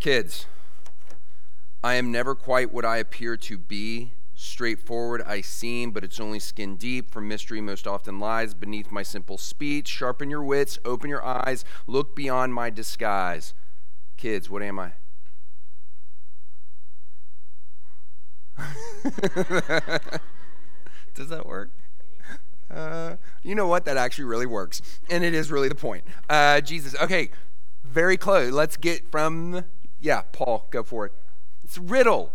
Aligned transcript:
Kids, 0.00 0.46
I 1.84 1.96
am 1.96 2.10
never 2.10 2.34
quite 2.34 2.72
what 2.72 2.86
I 2.86 2.96
appear 2.96 3.36
to 3.36 3.58
be. 3.58 4.14
Straightforward 4.34 5.20
I 5.26 5.42
seem, 5.42 5.90
but 5.90 6.02
it's 6.04 6.18
only 6.18 6.38
skin 6.38 6.76
deep, 6.76 7.10
for 7.10 7.20
mystery 7.20 7.60
most 7.60 7.86
often 7.86 8.18
lies 8.18 8.54
beneath 8.54 8.90
my 8.90 9.02
simple 9.02 9.36
speech. 9.36 9.88
Sharpen 9.88 10.30
your 10.30 10.42
wits, 10.42 10.78
open 10.86 11.10
your 11.10 11.22
eyes, 11.22 11.66
look 11.86 12.16
beyond 12.16 12.54
my 12.54 12.70
disguise. 12.70 13.52
Kids, 14.16 14.48
what 14.48 14.62
am 14.62 14.78
I? 14.78 14.92
Does 21.14 21.28
that 21.28 21.44
work? 21.44 21.72
Uh, 22.70 23.16
you 23.42 23.54
know 23.54 23.66
what? 23.66 23.84
That 23.84 23.98
actually 23.98 24.24
really 24.24 24.46
works. 24.46 24.80
And 25.10 25.22
it 25.22 25.34
is 25.34 25.50
really 25.50 25.68
the 25.68 25.74
point. 25.74 26.04
Uh, 26.30 26.62
Jesus. 26.62 26.94
Okay, 27.02 27.28
very 27.84 28.16
close. 28.16 28.50
Let's 28.52 28.78
get 28.78 29.10
from, 29.10 29.64
yeah, 30.00 30.22
Paul, 30.32 30.66
go 30.70 30.82
for 30.82 31.06
it. 31.06 31.12
It's 31.62 31.78
riddle. 31.78 32.32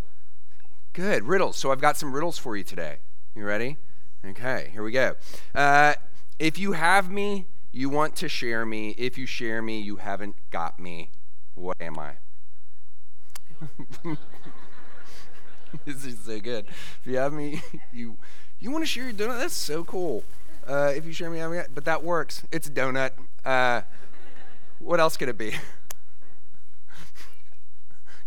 Good, 0.93 1.23
riddles. 1.23 1.57
So 1.57 1.71
I've 1.71 1.81
got 1.81 1.97
some 1.97 2.13
riddles 2.13 2.37
for 2.37 2.55
you 2.55 2.63
today. 2.63 2.97
You 3.35 3.43
ready? 3.43 3.77
Okay, 4.25 4.69
here 4.71 4.83
we 4.83 4.91
go. 4.91 5.15
Uh, 5.53 5.95
if 6.39 6.57
you 6.57 6.71
have 6.73 7.11
me, 7.11 7.45
you 7.71 7.89
want 7.89 8.15
to 8.17 8.29
share 8.29 8.65
me. 8.65 8.91
If 8.97 9.17
you 9.17 9.25
share 9.25 9.61
me, 9.61 9.81
you 9.81 9.97
haven't 9.97 10.35
got 10.51 10.79
me. 10.79 11.09
What 11.55 11.75
am 11.79 11.99
I? 11.99 12.13
this 15.85 16.05
is 16.05 16.19
so 16.19 16.39
good. 16.39 16.65
If 17.01 17.05
you 17.05 17.17
have 17.17 17.33
me, 17.33 17.61
you 17.93 18.17
you 18.59 18.71
want 18.71 18.83
to 18.83 18.87
share 18.87 19.03
your 19.03 19.13
donut? 19.13 19.39
That's 19.39 19.53
so 19.53 19.83
cool. 19.83 20.23
Uh, 20.67 20.93
if 20.95 21.05
you 21.05 21.13
share 21.13 21.29
me, 21.29 21.41
I 21.41 21.47
mean, 21.47 21.63
but 21.73 21.85
that 21.85 22.03
works. 22.03 22.43
It's 22.51 22.67
a 22.67 22.71
donut. 22.71 23.11
Uh, 23.43 23.81
what 24.79 24.99
else 24.99 25.17
could 25.17 25.29
it 25.29 25.37
be? 25.37 25.53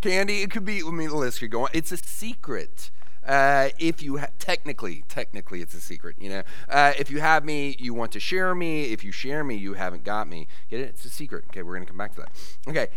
Candy. 0.01 0.43
It 0.43 0.51
could 0.51 0.65
be. 0.65 0.83
I 0.83 0.91
mean, 0.91 1.09
the 1.09 1.17
list 1.17 1.41
could 1.41 1.51
go 1.51 1.63
on. 1.63 1.69
It's 1.73 1.93
a 1.93 1.97
secret. 1.97 2.91
Uh, 3.27 3.69
if 3.79 4.03
you 4.03 4.19
ha- 4.19 4.29
technically, 4.39 5.05
technically, 5.09 5.61
it's 5.61 5.75
a 5.75 5.81
secret. 5.81 6.17
You 6.19 6.31
know, 6.31 6.43
uh, 6.69 6.95
if 6.99 7.11
you 7.11 7.21
have 7.21 7.45
me, 7.45 7.77
you 7.79 7.93
want 7.93 8.13
to 8.13 8.21
share 8.21 8.55
me. 8.55 8.85
If 8.85 9.05
you 9.05 9.13
share 9.13 9.45
me, 9.45 9.55
you 9.55 9.75
haven't 9.75 10.03
got 10.03 10.29
me. 10.29 10.49
Get 10.71 10.81
it? 10.81 10.89
It's 10.89 11.05
a 11.05 11.11
secret. 11.11 11.45
Okay, 11.49 11.63
we're 11.63 11.75
gonna 11.75 11.85
come 11.85 11.99
back 11.99 12.15
to 12.15 12.23
that. 12.23 12.31
Okay, 12.67 12.89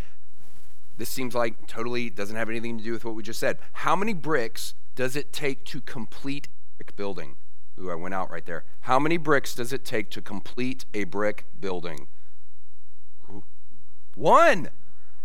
this 0.97 1.09
seems 1.09 1.35
like 1.35 1.67
totally 1.67 2.09
doesn't 2.09 2.35
have 2.35 2.49
anything 2.49 2.77
to 2.77 2.83
do 2.83 2.93
with 2.93 3.03
what 3.03 3.15
we 3.15 3.23
just 3.23 3.39
said. 3.39 3.57
How 3.73 3.95
many 3.95 4.13
bricks 4.13 4.73
does 4.95 5.15
it 5.17 5.33
take 5.33 5.65
to 5.65 5.81
complete 5.81 6.47
a 6.47 6.77
brick 6.77 6.95
building? 6.95 7.35
Ooh, 7.79 7.91
I 7.91 7.95
went 7.95 8.13
out 8.13 8.31
right 8.31 8.45
there. 8.45 8.63
How 8.81 8.99
many 8.99 9.17
bricks 9.17 9.55
does 9.55 9.73
it 9.73 9.83
take 9.83 10.09
to 10.11 10.21
complete 10.21 10.85
a 10.93 11.03
brick 11.05 11.45
building? 11.59 12.07
Ooh. 13.29 13.43
One. 14.15 14.69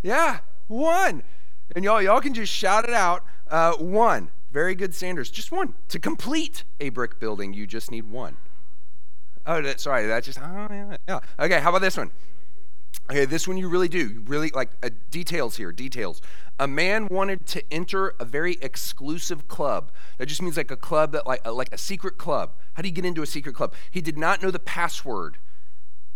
Yeah, 0.03 0.41
one. 0.67 1.23
And 1.75 1.85
y'all, 1.85 2.01
y'all 2.01 2.21
can 2.21 2.35
just 2.35 2.53
shout 2.53 2.89
it 2.89 2.95
out. 2.95 3.25
Uh, 3.49 3.73
one. 3.75 4.31
Very 4.53 4.75
good, 4.75 4.95
Sanders. 4.95 5.31
Just 5.31 5.53
one. 5.53 5.75
To 5.89 5.99
complete 5.99 6.65
a 6.81 6.89
brick 6.91 7.19
building, 7.19 7.53
you 7.53 7.67
just 7.67 7.91
need 7.91 8.11
one. 8.11 8.37
Oh, 9.47 9.61
that, 9.61 9.81
sorry. 9.81 10.07
That 10.07 10.25
just. 10.25 10.39
Oh, 10.41 10.67
yeah, 10.71 10.97
yeah. 11.09 11.21
Okay. 11.39 11.61
How 11.61 11.71
about 11.71 11.83
this 11.83 11.97
one? 11.97 12.11
Okay, 13.11 13.25
this 13.25 13.47
one 13.47 13.57
you 13.57 13.69
really 13.69 13.89
do. 13.89 13.99
You 13.99 14.25
really 14.27 14.51
like 14.51 14.71
uh, 14.83 14.91
details 15.11 15.57
here. 15.57 15.71
Details. 15.71 16.21
A 16.59 16.67
man 16.67 17.07
wanted 17.09 17.47
to 17.47 17.63
enter 17.73 18.15
a 18.19 18.25
very 18.25 18.55
exclusive 18.61 19.47
club. 19.47 19.93
That 20.19 20.27
just 20.27 20.43
means 20.43 20.57
like 20.57 20.71
a 20.71 20.77
club 20.77 21.13
that 21.13 21.27
like 21.27 21.47
uh, 21.47 21.53
like 21.53 21.73
a 21.73 21.79
secret 21.79 22.19
club. 22.19 22.53
How 22.75 22.83
do 22.83 22.89
you 22.89 22.95
get 22.95 23.05
into 23.05 23.23
a 23.23 23.27
secret 23.27 23.55
club? 23.55 23.75
He 23.91 24.01
did 24.01 24.19
not 24.19 24.43
know 24.43 24.51
the 24.51 24.59
password 24.59 25.39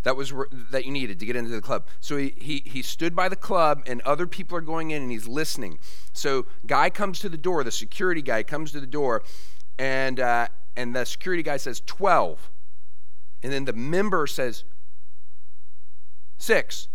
that 0.02 0.16
was 0.16 0.32
that 0.70 0.84
you 0.84 0.92
needed 0.92 1.18
to 1.20 1.26
get 1.26 1.36
into 1.36 1.50
the 1.50 1.60
club. 1.60 1.86
So 2.00 2.16
he, 2.16 2.34
he 2.36 2.62
he 2.64 2.82
stood 2.82 3.14
by 3.14 3.28
the 3.28 3.36
club 3.36 3.82
and 3.86 4.00
other 4.02 4.26
people 4.26 4.56
are 4.56 4.62
going 4.62 4.90
in 4.90 5.02
and 5.02 5.10
he's 5.10 5.28
listening. 5.28 5.78
So 6.12 6.46
guy 6.66 6.90
comes 6.90 7.18
to 7.20 7.28
the 7.28 7.36
door, 7.36 7.62
the 7.64 7.70
security 7.70 8.22
guy 8.22 8.42
comes 8.42 8.72
to 8.72 8.80
the 8.80 8.86
door 8.86 9.22
and 9.78 10.20
uh, 10.20 10.48
and 10.76 10.94
the 10.94 11.04
security 11.04 11.42
guy 11.42 11.56
says 11.56 11.82
12. 11.86 12.50
And 13.42 13.52
then 13.52 13.64
the 13.64 13.72
member 13.72 14.26
says 14.26 14.64
six, 16.38 16.88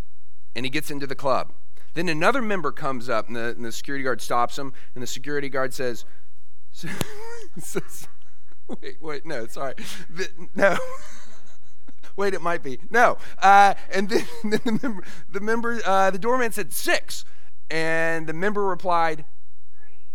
and 0.56 0.66
he 0.66 0.70
gets 0.70 0.92
into 0.92 1.08
the 1.08 1.16
club. 1.16 1.54
Then 1.96 2.08
another 2.10 2.42
member 2.42 2.72
comes 2.72 3.10
up, 3.10 3.28
and 3.28 3.36
the, 3.36 3.50
and 3.50 3.66
the 3.66 3.72
security 3.72 4.04
guard 4.04 4.22
stops 4.22 4.58
him, 4.60 4.74
and 4.94 5.02
the 5.02 5.08
security 5.08 5.50
guard 5.50 5.74
says 5.74 6.06
wait, 8.82 8.98
wait, 9.02 9.26
no, 9.26 9.48
sorry. 9.48 9.74
No. 10.54 10.78
wait, 12.16 12.34
it 12.34 12.42
might 12.42 12.64
be. 12.64 12.80
No. 12.90 13.18
Uh, 13.40 13.74
and 13.92 14.09
then, 14.09 14.26
then, 14.44 14.62
the 14.64 14.80
member, 14.81 15.03
the, 15.31 15.40
member 15.40 15.81
uh, 15.86 16.12
the 16.12 16.20
doorman 16.20 16.52
said 16.52 16.74
six, 16.74 17.26
and 17.70 18.28
the 18.28 18.34
member 18.34 18.66
replied, 18.66 19.26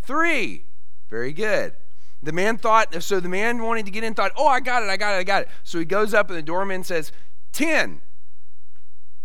three. 0.03 0.65
Very 1.09 1.33
good. 1.33 1.75
The 2.23 2.33
man 2.33 2.59
thought, 2.59 3.03
so 3.03 3.19
the 3.19 3.29
man 3.29 3.63
wanting 3.63 3.85
to 3.87 3.91
get 3.91 4.05
in 4.05 4.15
thought, 4.15 4.33
oh, 4.37 4.47
I 4.47 4.61
got 4.61 4.83
it, 4.83 4.91
I 4.91 4.97
got 4.97 5.15
it, 5.15 5.19
I 5.19 5.25
got 5.25 5.43
it. 5.43 5.49
So 5.65 5.79
he 5.79 5.85
goes 5.85 6.13
up, 6.13 6.29
and 6.29 6.39
the 6.39 6.43
doorman 6.43 6.85
says, 6.85 7.13
10. 7.53 8.01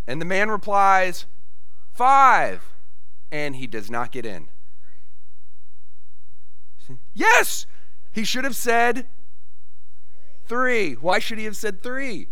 And 0.06 0.20
the 0.20 0.24
man 0.24 0.50
replies, 0.50 1.26
Five. 1.92 2.62
And 3.32 3.56
he 3.56 3.66
does 3.66 3.90
not 3.90 4.12
get 4.12 4.26
in. 4.26 4.48
Yes! 7.14 7.66
He 8.12 8.24
should 8.24 8.44
have 8.44 8.56
said 8.56 9.06
three. 10.46 10.94
Why 10.94 11.18
should 11.18 11.38
he 11.38 11.44
have 11.44 11.56
said 11.56 11.82
three? 11.82 12.28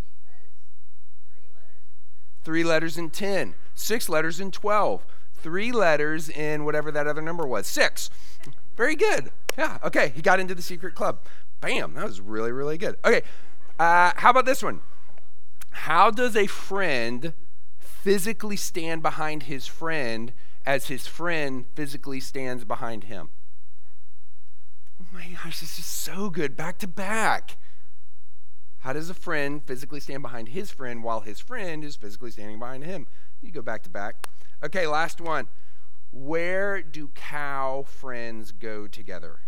Three 2.44 2.62
letters 2.62 2.96
in 2.96 3.10
10. 3.10 3.54
Six 3.74 4.08
letters 4.08 4.38
in 4.38 4.50
12. 4.50 5.04
Three 5.34 5.72
letters 5.72 6.28
in 6.28 6.64
whatever 6.64 6.90
that 6.92 7.06
other 7.06 7.22
number 7.22 7.46
was. 7.46 7.66
Six. 7.66 8.10
Very 8.76 8.96
good. 8.96 9.30
Yeah, 9.58 9.78
okay. 9.84 10.12
He 10.14 10.22
got 10.22 10.40
into 10.40 10.54
the 10.54 10.62
secret 10.62 10.94
club. 10.94 11.20
Bam. 11.60 11.94
That 11.94 12.04
was 12.04 12.20
really, 12.20 12.52
really 12.52 12.78
good. 12.78 12.96
Okay. 13.04 13.22
Uh, 13.78 14.12
how 14.16 14.30
about 14.30 14.46
this 14.46 14.62
one? 14.62 14.80
How 15.70 16.10
does 16.10 16.36
a 16.36 16.46
friend 16.46 17.32
physically 18.04 18.56
stand 18.56 19.02
behind 19.02 19.44
his 19.44 19.66
friend 19.66 20.32
as 20.66 20.88
his 20.88 21.06
friend 21.06 21.66
physically 21.74 22.20
stands 22.20 22.64
behind 22.64 23.04
him. 23.04 23.30
Oh 25.00 25.06
my 25.12 25.26
gosh, 25.42 25.60
this 25.60 25.78
is 25.78 25.86
so 25.86 26.30
good. 26.30 26.56
Back 26.56 26.78
to 26.78 26.86
back. 26.86 27.56
How 28.84 28.92
does 28.92 29.08
a 29.08 29.14
friend 29.14 29.64
physically 29.64 29.98
stand 29.98 30.20
behind 30.20 30.48
his 30.48 30.70
friend 30.70 31.02
while 31.02 31.20
his 31.20 31.40
friend 31.40 31.82
is 31.82 31.96
physically 31.96 32.30
standing 32.30 32.58
behind 32.58 32.84
him? 32.84 33.06
You 33.40 33.50
go 33.50 33.62
back 33.62 33.82
to 33.84 33.88
back. 33.88 34.26
Okay, 34.62 34.86
last 34.86 35.22
one. 35.22 35.48
Where 36.12 36.82
do 36.82 37.08
cow 37.14 37.86
friends 37.88 38.52
go 38.52 38.86
together? 38.86 39.40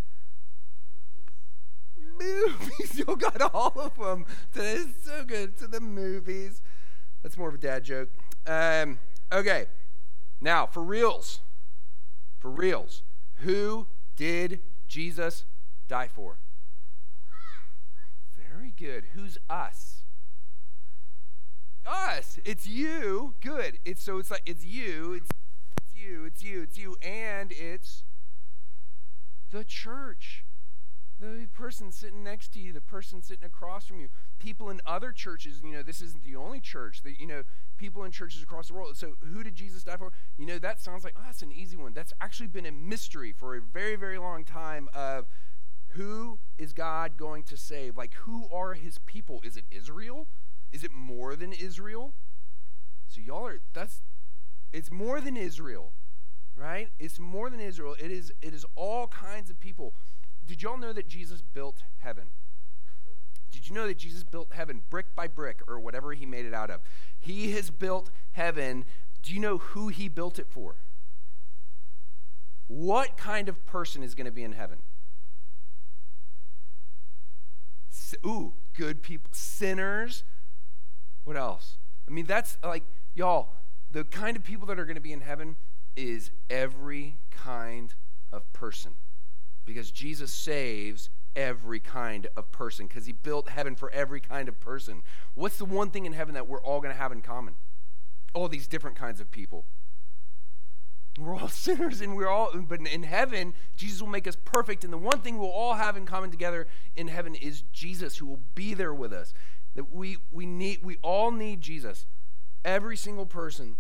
Movies. 2.19 2.95
You 3.07 3.15
got 3.15 3.43
all 3.53 3.75
of 3.77 3.99
them. 3.99 4.25
That 4.55 4.65
is 4.65 4.87
so 5.05 5.23
good. 5.23 5.59
To 5.59 5.67
the 5.67 5.81
movies. 5.83 6.63
That's 7.23 7.37
more 7.37 7.51
of 7.51 7.55
a 7.57 7.59
dad 7.59 7.85
joke. 7.85 8.09
Um, 8.47 8.99
okay, 9.31 9.67
now 10.41 10.65
for 10.65 10.83
reals, 10.83 11.41
for 12.39 12.51
reals, 12.51 13.03
who 13.41 13.87
did 14.17 14.61
Jesus 14.89 15.45
die 15.89 16.09
for? 16.09 16.39
Good. 18.77 19.05
Who's 19.15 19.39
us? 19.49 20.03
Us. 21.87 22.39
It's 22.45 22.67
you. 22.67 23.35
Good. 23.41 23.79
It's 23.85 24.03
so 24.03 24.19
it's 24.19 24.31
like 24.31 24.43
it's 24.45 24.65
you. 24.65 25.15
It's, 25.15 25.31
it's 25.83 25.97
you. 25.97 26.25
It's 26.25 26.43
you. 26.43 26.63
It's 26.63 26.79
you, 26.79 26.97
and 27.03 27.53
it's 27.53 28.05
the 29.51 29.65
church 29.65 30.45
the 31.19 31.49
person 31.55 31.91
sitting 31.91 32.23
next 32.23 32.53
to 32.53 32.61
you, 32.61 32.73
the 32.73 32.81
person 32.81 33.23
sitting 33.23 33.45
across 33.45 33.87
from 33.87 34.01
you, 34.01 34.09
people 34.39 34.69
in 34.69 34.81
other 34.85 35.13
churches, 35.13 35.61
you 35.65 35.73
know, 35.73 35.83
this 35.83 36.03
isn't 36.03 36.25
the 36.25 36.37
only 36.37 36.61
church, 36.61 37.03
that, 37.03 37.19
you 37.19 37.27
know, 37.27 37.43
people 37.79 38.05
in 38.05 38.11
churches 38.11 38.43
across 38.43 38.69
the 38.69 38.75
world. 38.75 38.97
So, 38.97 39.15
who 39.33 39.43
did 39.43 39.55
Jesus 39.55 39.85
die 39.85 39.97
for? 39.97 40.13
You 40.37 40.47
know, 40.47 40.59
that 40.59 40.81
sounds 40.81 41.05
like, 41.05 41.15
oh, 41.17 41.23
that's 41.25 41.43
an 41.43 41.53
easy 41.53 41.77
one. 41.77 41.95
That's 41.95 42.13
actually 42.21 42.49
been 42.49 42.67
a 42.67 42.72
mystery 42.72 43.33
for 43.33 43.57
a 43.57 43.61
very, 43.61 43.97
very 43.97 44.19
long 44.19 44.45
time 44.45 44.89
of 44.95 45.27
who 45.97 46.39
is 46.59 46.72
God 46.72 47.16
going 47.16 47.43
to 47.45 47.57
save? 47.57 47.97
Like, 47.97 48.15
who 48.15 48.48
are 48.53 48.75
his 48.75 48.98
people? 48.98 49.41
Is 49.45 49.57
it 49.57 49.65
Israel? 49.71 50.27
Is 50.72 50.84
it 50.84 50.93
more 50.93 51.37
than 51.37 51.53
Israel? 51.53 52.13
So, 53.09 53.21
y'all 53.21 53.47
are, 53.47 53.60
that's, 53.72 54.03
it's 54.72 54.91
more 54.91 55.21
than 55.21 55.37
Israel, 55.37 55.93
right? 56.57 56.89
It's 56.98 57.19
more 57.19 57.51
than 57.51 57.60
Israel. 57.60 57.97
It 57.98 58.10
is, 58.10 58.33
it 58.43 58.53
is 58.53 58.65
all 58.75 59.07
kinds 59.07 59.51
of 59.51 59.60
people. 59.60 59.95
Did 60.47 60.63
y'all 60.63 60.78
know 60.78 60.93
that 60.93 61.09
Jesus 61.09 61.43
built 61.43 61.83
heaven? 61.98 62.28
Did 63.51 63.69
you 63.69 63.75
know 63.75 63.87
that 63.87 63.98
Jesus 63.98 64.22
built 64.22 64.53
heaven 64.53 64.83
brick 64.91 65.15
by 65.15 65.28
brick 65.28 65.60
or 65.66 65.81
whatever 65.81 66.13
he 66.13 66.27
made 66.27 66.45
it 66.45 66.54
out 66.54 66.71
of? 66.71 66.81
He 67.19 67.53
has 67.53 67.71
built 67.71 68.10
heaven. 68.33 68.84
Do 69.22 69.33
you 69.33 69.41
know 69.41 69.59
who 69.59 69.89
he 69.89 70.09
built 70.09 70.39
it 70.39 70.47
for? 70.48 70.77
What 72.69 73.16
kind 73.16 73.48
of 73.48 73.65
person 73.65 74.03
is 74.03 74.15
going 74.15 74.27
to 74.27 74.33
be 74.33 74.43
in 74.43 74.53
heaven? 74.53 74.78
Ooh, 78.25 78.54
good 78.75 79.03
people, 79.03 79.31
sinners. 79.33 80.25
What 81.25 81.37
else? 81.37 81.78
I 82.09 82.13
mean, 82.13 82.27
that's 82.27 82.57
like, 82.63 82.84
y'all, 83.15 83.48
the 83.91 84.04
kind 84.04 84.37
of 84.37 84.45
people 84.45 84.66
that 84.66 84.78
are 84.78 84.84
going 84.84 84.97
to 84.97 85.01
be 85.01 85.13
in 85.13 85.21
heaven 85.21 85.57
is 85.97 86.31
every 86.51 87.16
kind 87.31 87.95
of 88.33 88.53
person 88.53 88.93
because 89.65 89.91
Jesus 89.91 90.31
saves 90.31 91.10
every 91.34 91.81
kind 91.81 92.28
of 92.37 92.51
person 92.51 92.87
because 92.87 93.07
he 93.07 93.13
built 93.13 93.48
heaven 93.48 93.77
for 93.77 93.91
every 93.91 94.21
kind 94.21 94.48
of 94.48 94.59
person. 94.60 95.03
What's 95.34 95.59
the 95.59 95.65
one 95.65 95.91
thing 95.91 96.07
in 96.07 96.13
heaven 96.13 96.34
that 96.34 96.48
we're 96.48 96.63
all 96.63 96.81
going 96.81 96.93
to 96.93 96.98
have 96.98 97.13
in 97.13 97.21
common? 97.22 97.54
All 98.34 98.48
these 98.48 98.66
different 98.66 98.97
kinds 98.97 99.21
of 99.21 99.31
people. 99.31 99.65
We're 101.18 101.34
all 101.34 101.48
sinners 101.66 102.01
and 102.01 102.16
we're 102.16 102.28
all, 102.28 102.51
but 102.68 102.80
in 102.86 103.03
heaven, 103.03 103.54
Jesus 103.77 104.01
will 104.01 104.09
make 104.09 104.27
us 104.27 104.36
perfect. 104.36 104.84
And 104.84 104.92
the 104.92 104.98
one 104.98 105.21
thing 105.21 105.39
we'll 105.39 105.51
all 105.51 105.74
have 105.74 105.97
in 105.97 106.07
common 106.07 106.30
together 106.30 106.66
in 106.95 107.09
heaven 107.09 107.34
is 107.34 107.63
Jesus 107.72 108.16
who 108.18 108.27
will 108.27 108.41
be 108.54 108.74
there 108.74 108.95
with 108.95 109.13
us. 109.13 109.33
That 109.74 109.92
we, 109.92 110.18
we 110.30 110.47
need, 110.47 110.80
we 110.83 110.97
all 111.03 111.30
need 111.30 111.60
Jesus. 111.60 112.07
Every 112.65 112.97
single 112.97 113.27
person 113.27 113.77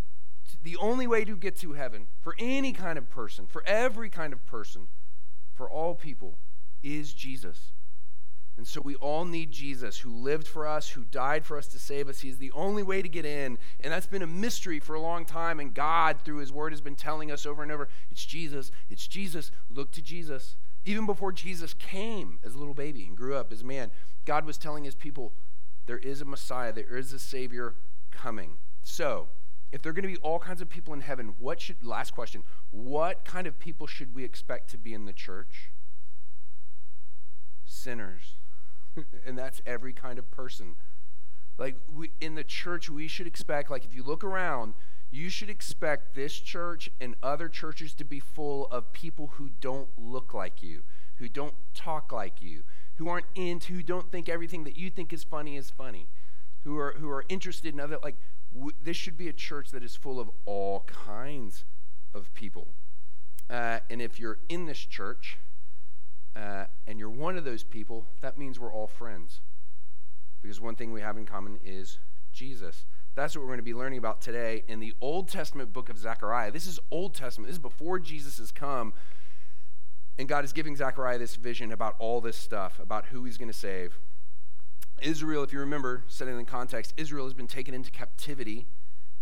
the 0.62 0.76
only 0.76 1.06
way 1.06 1.24
to 1.24 1.36
get 1.36 1.56
to 1.56 1.72
heaven 1.72 2.06
for 2.20 2.34
any 2.38 2.72
kind 2.72 2.98
of 2.98 3.08
person, 3.08 3.46
for 3.46 3.62
every 3.66 4.10
kind 4.10 4.32
of 4.32 4.44
person, 4.46 4.88
for 5.54 5.70
all 5.70 5.94
people, 5.94 6.38
is 6.82 7.12
Jesus. 7.12 7.72
And 8.56 8.66
so 8.66 8.80
we 8.80 8.94
all 8.96 9.26
need 9.26 9.50
Jesus 9.50 9.98
who 9.98 10.10
lived 10.10 10.46
for 10.46 10.66
us, 10.66 10.88
who 10.88 11.04
died 11.04 11.44
for 11.44 11.58
us 11.58 11.66
to 11.68 11.78
save 11.78 12.08
us. 12.08 12.20
He 12.20 12.30
is 12.30 12.38
the 12.38 12.52
only 12.52 12.82
way 12.82 13.02
to 13.02 13.08
get 13.08 13.26
in. 13.26 13.58
And 13.80 13.92
that's 13.92 14.06
been 14.06 14.22
a 14.22 14.26
mystery 14.26 14.80
for 14.80 14.94
a 14.94 15.00
long 15.00 15.26
time. 15.26 15.60
And 15.60 15.74
God, 15.74 16.22
through 16.24 16.38
His 16.38 16.52
Word, 16.52 16.72
has 16.72 16.80
been 16.80 16.96
telling 16.96 17.30
us 17.30 17.44
over 17.44 17.62
and 17.62 17.70
over 17.70 17.88
it's 18.10 18.24
Jesus, 18.24 18.70
it's 18.88 19.06
Jesus. 19.06 19.50
Look 19.68 19.92
to 19.92 20.02
Jesus. 20.02 20.56
Even 20.86 21.04
before 21.04 21.32
Jesus 21.32 21.74
came 21.74 22.38
as 22.44 22.54
a 22.54 22.58
little 22.58 22.74
baby 22.74 23.04
and 23.04 23.16
grew 23.16 23.34
up 23.34 23.52
as 23.52 23.60
a 23.60 23.66
man, 23.66 23.90
God 24.24 24.46
was 24.46 24.56
telling 24.56 24.84
His 24.84 24.94
people 24.94 25.32
there 25.86 25.98
is 25.98 26.22
a 26.22 26.24
Messiah, 26.24 26.72
there 26.72 26.96
is 26.96 27.12
a 27.12 27.18
Savior 27.18 27.74
coming. 28.10 28.52
So, 28.82 29.28
if 29.70 29.82
there 29.82 29.90
are 29.90 29.92
going 29.92 30.04
to 30.04 30.08
be 30.08 30.16
all 30.22 30.38
kinds 30.38 30.62
of 30.62 30.70
people 30.70 30.94
in 30.94 31.00
heaven, 31.00 31.34
what 31.38 31.60
should, 31.60 31.84
last 31.84 32.12
question, 32.12 32.42
what 32.70 33.24
kind 33.24 33.46
of 33.46 33.58
people 33.58 33.86
should 33.86 34.14
we 34.14 34.24
expect 34.24 34.70
to 34.70 34.78
be 34.78 34.94
in 34.94 35.04
the 35.04 35.12
church? 35.12 35.72
Sinners. 37.66 38.36
and 39.26 39.38
that's 39.38 39.60
every 39.66 39.92
kind 39.92 40.18
of 40.18 40.30
person. 40.30 40.74
Like 41.58 41.76
we, 41.92 42.10
in 42.20 42.34
the 42.34 42.44
church, 42.44 42.90
we 42.90 43.08
should 43.08 43.26
expect, 43.26 43.70
like 43.70 43.84
if 43.84 43.94
you 43.94 44.02
look 44.02 44.22
around, 44.22 44.74
you 45.10 45.30
should 45.30 45.48
expect 45.48 46.14
this 46.14 46.38
church 46.38 46.90
and 47.00 47.14
other 47.22 47.48
churches 47.48 47.94
to 47.94 48.04
be 48.04 48.20
full 48.20 48.66
of 48.66 48.92
people 48.92 49.28
who 49.34 49.50
don't 49.60 49.88
look 49.96 50.34
like 50.34 50.62
you, 50.62 50.82
who 51.16 51.28
don't 51.28 51.54
talk 51.74 52.12
like 52.12 52.42
you, 52.42 52.64
who 52.96 53.08
aren't 53.08 53.26
into, 53.34 53.74
who 53.74 53.82
don't 53.82 54.10
think 54.10 54.28
everything 54.28 54.64
that 54.64 54.76
you 54.76 54.90
think 54.90 55.12
is 55.12 55.22
funny 55.22 55.56
is 55.56 55.70
funny, 55.70 56.08
who 56.64 56.76
are 56.78 56.96
who 56.98 57.08
are 57.08 57.24
interested 57.28 57.72
in 57.72 57.80
other 57.80 57.98
like 58.02 58.16
this 58.82 58.96
should 58.96 59.16
be 59.16 59.28
a 59.28 59.32
church 59.32 59.70
that 59.70 59.82
is 59.82 59.96
full 59.96 60.18
of 60.18 60.30
all 60.44 60.80
kinds 60.86 61.64
of 62.14 62.32
people. 62.34 62.68
Uh, 63.48 63.78
and 63.88 64.02
if 64.02 64.18
you're 64.18 64.38
in 64.48 64.66
this 64.66 64.78
church 64.78 65.38
uh, 66.36 66.66
and 66.86 66.98
you're 66.98 67.08
one 67.08 67.38
of 67.38 67.44
those 67.44 67.64
people, 67.64 68.06
that 68.20 68.36
means 68.36 68.60
we're 68.60 68.72
all 68.72 68.86
friends. 68.86 69.40
Because 70.42 70.60
one 70.60 70.76
thing 70.76 70.92
we 70.92 71.00
have 71.00 71.16
in 71.16 71.24
common 71.24 71.58
is 71.64 71.98
Jesus. 72.32 72.84
That's 73.14 73.34
what 73.34 73.40
we're 73.40 73.48
going 73.48 73.58
to 73.58 73.64
be 73.64 73.74
learning 73.74 73.98
about 73.98 74.20
today 74.20 74.62
in 74.68 74.78
the 74.78 74.92
Old 75.00 75.28
Testament 75.28 75.72
book 75.72 75.88
of 75.88 75.98
Zechariah. 75.98 76.50
This 76.50 76.66
is 76.66 76.78
Old 76.90 77.14
Testament. 77.14 77.48
This 77.48 77.56
is 77.56 77.62
before 77.62 77.98
Jesus 77.98 78.38
has 78.38 78.52
come. 78.52 78.92
And 80.18 80.28
God 80.28 80.44
is 80.44 80.52
giving 80.52 80.76
Zechariah 80.76 81.18
this 81.18 81.36
vision 81.36 81.72
about 81.72 81.94
all 81.98 82.20
this 82.20 82.36
stuff, 82.36 82.78
about 82.78 83.06
who 83.06 83.24
he's 83.24 83.38
going 83.38 83.50
to 83.50 83.58
save. 83.58 83.98
Israel, 85.00 85.42
if 85.42 85.52
you 85.52 85.60
remember, 85.60 86.04
setting 86.08 86.38
in 86.38 86.44
context, 86.44 86.92
Israel 86.96 87.24
has 87.24 87.34
been 87.34 87.46
taken 87.46 87.74
into 87.74 87.90
captivity 87.90 88.66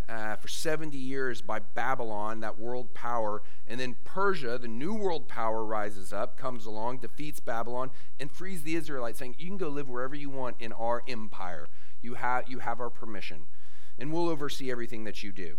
uh, 0.08 0.36
for 0.36 0.48
70 0.48 0.96
years 0.96 1.40
by 1.40 1.58
Babylon, 1.58 2.40
that 2.40 2.58
world 2.58 2.94
power. 2.94 3.42
And 3.66 3.80
then 3.80 3.96
Persia, 4.04 4.58
the 4.58 4.68
new 4.68 4.94
world 4.94 5.28
power, 5.28 5.64
rises 5.64 6.12
up, 6.12 6.36
comes 6.36 6.66
along, 6.66 6.98
defeats 6.98 7.40
Babylon, 7.40 7.90
and 8.20 8.30
frees 8.30 8.62
the 8.62 8.76
Israelites, 8.76 9.18
saying, 9.18 9.36
You 9.38 9.48
can 9.48 9.56
go 9.56 9.68
live 9.68 9.88
wherever 9.88 10.14
you 10.14 10.30
want 10.30 10.56
in 10.60 10.72
our 10.72 11.02
empire. 11.08 11.68
You 12.02 12.14
have, 12.14 12.48
you 12.48 12.58
have 12.58 12.80
our 12.80 12.90
permission, 12.90 13.46
and 13.98 14.12
we'll 14.12 14.28
oversee 14.28 14.70
everything 14.70 15.04
that 15.04 15.22
you 15.22 15.32
do. 15.32 15.56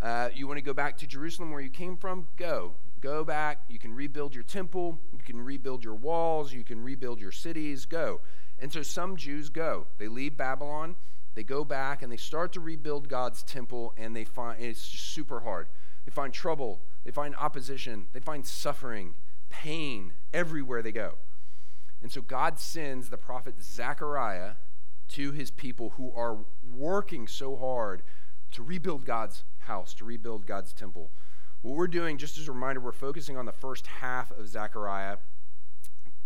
Uh, 0.00 0.28
you 0.34 0.46
want 0.46 0.58
to 0.58 0.62
go 0.62 0.74
back 0.74 0.98
to 0.98 1.06
Jerusalem 1.06 1.50
where 1.50 1.60
you 1.60 1.70
came 1.70 1.96
from? 1.96 2.28
Go. 2.36 2.74
Go 3.00 3.24
back. 3.24 3.60
You 3.68 3.78
can 3.78 3.94
rebuild 3.94 4.34
your 4.34 4.44
temple. 4.44 5.00
You 5.12 5.20
can 5.24 5.40
rebuild 5.40 5.84
your 5.84 5.94
walls. 5.94 6.52
You 6.52 6.64
can 6.64 6.82
rebuild 6.82 7.20
your 7.20 7.32
cities. 7.32 7.86
Go. 7.86 8.20
And 8.58 8.72
so 8.72 8.82
some 8.82 9.16
Jews 9.16 9.48
go. 9.48 9.86
They 9.98 10.08
leave 10.08 10.36
Babylon, 10.36 10.96
they 11.36 11.44
go 11.44 11.64
back, 11.64 12.02
and 12.02 12.10
they 12.10 12.16
start 12.16 12.52
to 12.54 12.60
rebuild 12.60 13.08
God's 13.08 13.42
temple, 13.42 13.94
and 13.96 14.16
they 14.16 14.24
find 14.24 14.60
it's 14.60 14.88
just 14.88 15.12
super 15.12 15.40
hard. 15.40 15.68
They 16.06 16.10
find 16.10 16.32
trouble, 16.32 16.80
they 17.04 17.10
find 17.10 17.36
opposition, 17.36 18.06
they 18.14 18.20
find 18.20 18.44
suffering, 18.46 19.14
pain 19.50 20.14
everywhere 20.32 20.80
they 20.82 20.92
go. 20.92 21.18
And 22.02 22.10
so 22.10 22.22
God 22.22 22.58
sends 22.58 23.10
the 23.10 23.18
prophet 23.18 23.62
Zechariah 23.62 24.52
to 25.08 25.32
his 25.32 25.50
people 25.50 25.90
who 25.90 26.10
are 26.16 26.38
working 26.74 27.28
so 27.28 27.54
hard 27.54 28.02
to 28.52 28.62
rebuild 28.62 29.04
God's 29.04 29.44
house, 29.58 29.92
to 29.94 30.06
rebuild 30.06 30.46
God's 30.46 30.72
temple. 30.72 31.10
What 31.60 31.76
we're 31.76 31.86
doing, 31.86 32.16
just 32.16 32.38
as 32.38 32.48
a 32.48 32.52
reminder, 32.52 32.80
we're 32.80 32.92
focusing 32.92 33.36
on 33.36 33.44
the 33.44 33.52
first 33.52 33.86
half 33.86 34.30
of 34.30 34.48
Zechariah 34.48 35.18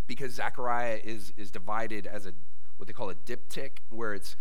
because 0.06 0.34
Zechariah 0.34 1.00
is, 1.02 1.32
is 1.36 1.50
divided 1.50 2.06
as 2.06 2.26
a 2.26 2.32
what 2.76 2.86
they 2.86 2.92
call 2.94 3.10
a 3.10 3.14
diptych, 3.14 3.72
where 3.90 4.14
it's 4.14 4.36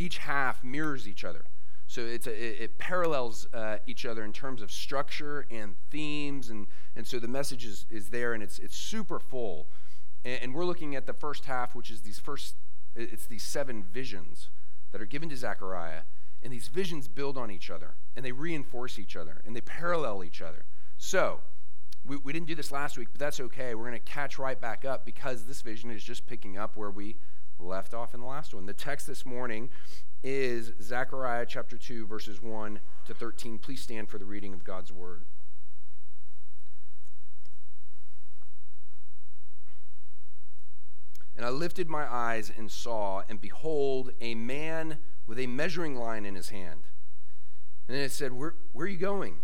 each 0.00 0.18
half 0.18 0.64
mirrors 0.64 1.06
each 1.06 1.24
other. 1.24 1.44
So 1.86 2.02
it's 2.02 2.26
a, 2.26 2.30
it, 2.32 2.60
it, 2.60 2.78
parallels 2.78 3.48
uh, 3.52 3.78
each 3.86 4.06
other 4.06 4.24
in 4.24 4.32
terms 4.32 4.62
of 4.62 4.70
structure 4.70 5.46
and 5.50 5.74
themes, 5.90 6.48
and, 6.48 6.68
and 6.94 7.06
so 7.06 7.18
the 7.18 7.28
message 7.28 7.64
is, 7.64 7.84
is 7.90 8.10
there, 8.10 8.32
and 8.32 8.42
it's, 8.42 8.58
it's 8.60 8.76
super 8.76 9.18
full. 9.18 9.66
And, 10.24 10.42
and 10.42 10.54
we're 10.54 10.64
looking 10.64 10.94
at 10.94 11.06
the 11.06 11.12
first 11.12 11.46
half, 11.46 11.74
which 11.74 11.90
is 11.90 12.02
these 12.02 12.18
first, 12.18 12.54
it's 12.94 13.26
these 13.26 13.42
seven 13.42 13.82
visions 13.82 14.50
that 14.92 15.02
are 15.02 15.06
given 15.06 15.28
to 15.30 15.36
Zechariah, 15.36 16.02
and 16.42 16.52
these 16.52 16.68
visions 16.68 17.08
build 17.08 17.36
on 17.36 17.50
each 17.50 17.70
other, 17.70 17.96
and 18.16 18.24
they 18.24 18.32
reinforce 18.32 18.98
each 18.98 19.16
other, 19.16 19.42
and 19.44 19.54
they 19.54 19.60
parallel 19.60 20.22
each 20.22 20.40
other. 20.40 20.64
So 20.96 21.40
we, 22.06 22.16
we 22.18 22.32
didn't 22.32 22.46
do 22.46 22.54
this 22.54 22.70
last 22.70 22.96
week, 22.98 23.08
but 23.10 23.18
that's 23.18 23.40
okay. 23.40 23.74
We're 23.74 23.88
going 23.88 23.94
to 23.94 23.98
catch 23.98 24.38
right 24.38 24.60
back 24.60 24.84
up 24.84 25.04
because 25.04 25.44
this 25.44 25.60
vision 25.60 25.90
is 25.90 26.04
just 26.04 26.26
picking 26.26 26.56
up 26.56 26.76
where 26.76 26.90
we 26.90 27.16
left 27.62 27.94
off 27.94 28.14
in 28.14 28.20
the 28.20 28.26
last 28.26 28.54
one. 28.54 28.66
The 28.66 28.72
text 28.72 29.06
this 29.06 29.24
morning 29.24 29.70
is 30.22 30.72
Zechariah 30.80 31.46
chapter 31.46 31.76
2, 31.76 32.06
verses 32.06 32.42
1 32.42 32.80
to 33.06 33.14
13. 33.14 33.58
Please 33.58 33.82
stand 33.82 34.08
for 34.08 34.18
the 34.18 34.24
reading 34.24 34.52
of 34.52 34.64
God's 34.64 34.92
word. 34.92 35.24
And 41.36 41.46
I 41.46 41.48
lifted 41.48 41.88
my 41.88 42.04
eyes 42.04 42.52
and 42.54 42.70
saw, 42.70 43.22
and 43.28 43.40
behold, 43.40 44.10
a 44.20 44.34
man 44.34 44.98
with 45.26 45.38
a 45.38 45.46
measuring 45.46 45.96
line 45.96 46.26
in 46.26 46.34
his 46.34 46.50
hand. 46.50 46.82
And 47.88 47.96
then 47.96 48.04
it 48.04 48.12
said, 48.12 48.34
Where, 48.34 48.54
where 48.72 48.84
are 48.84 48.88
you 48.90 48.98
going? 48.98 49.38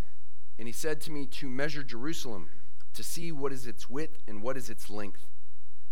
And 0.59 0.69
he 0.69 0.73
said 0.73 1.01
to 1.03 1.11
me, 1.11 1.27
To 1.27 1.49
measure 1.49 1.83
Jerusalem, 1.83 2.51
to 2.93 3.03
see 3.03 3.33
what 3.33 3.53
is 3.53 3.67
its 3.67 3.89
width 3.89 4.23
and 4.29 4.43
what 4.43 4.57
is 4.57 4.69
its 4.69 4.91
length. 4.91 5.27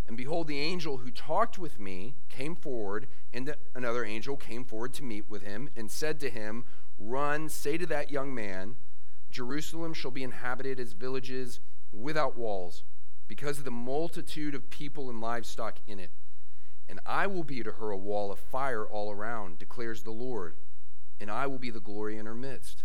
And 0.07 0.17
behold, 0.17 0.49
the 0.49 0.61
angel 0.61 0.99
who 0.99 1.11
talked 1.11 1.59
with 1.59 1.81
me 1.81 2.17
came 2.29 2.55
forward, 2.55 3.07
and 3.33 3.55
another 3.75 4.05
angel 4.05 4.37
came 4.37 4.65
forward 4.65 4.93
to 4.95 5.03
meet 5.03 5.31
with 5.31 5.43
him, 5.43 5.71
and 5.77 5.91
said 5.91 6.21
to 6.21 6.31
him, 6.31 6.65
Run, 6.99 7.49
say 7.49 7.79
to 7.79 7.87
that 7.87 8.11
young 8.11 8.35
man, 8.35 8.77
Jerusalem 9.31 9.95
shall 9.95 10.11
be 10.11 10.23
inhabited 10.23 10.79
as 10.79 10.93
villages 10.93 11.59
without 11.93 12.37
walls, 12.37 12.85
because 13.27 13.59
of 13.59 13.65
the 13.65 13.71
multitude 13.71 14.55
of 14.55 14.71
people 14.71 15.09
and 15.09 15.21
livestock 15.21 15.79
in 15.87 15.99
it. 15.99 16.11
And 16.89 17.01
I 17.07 17.27
will 17.27 17.45
be 17.45 17.63
to 17.63 17.73
her 17.73 17.91
a 17.91 17.97
wall 17.97 18.31
of 18.31 18.39
fire 18.39 18.85
all 18.85 19.11
around, 19.11 19.59
declares 19.59 20.03
the 20.03 20.11
Lord, 20.11 20.55
and 21.19 21.31
I 21.31 21.47
will 21.47 21.59
be 21.59 21.71
the 21.71 21.81
glory 21.81 22.19
in 22.19 22.27
her 22.27 22.35
midst. 22.35 22.85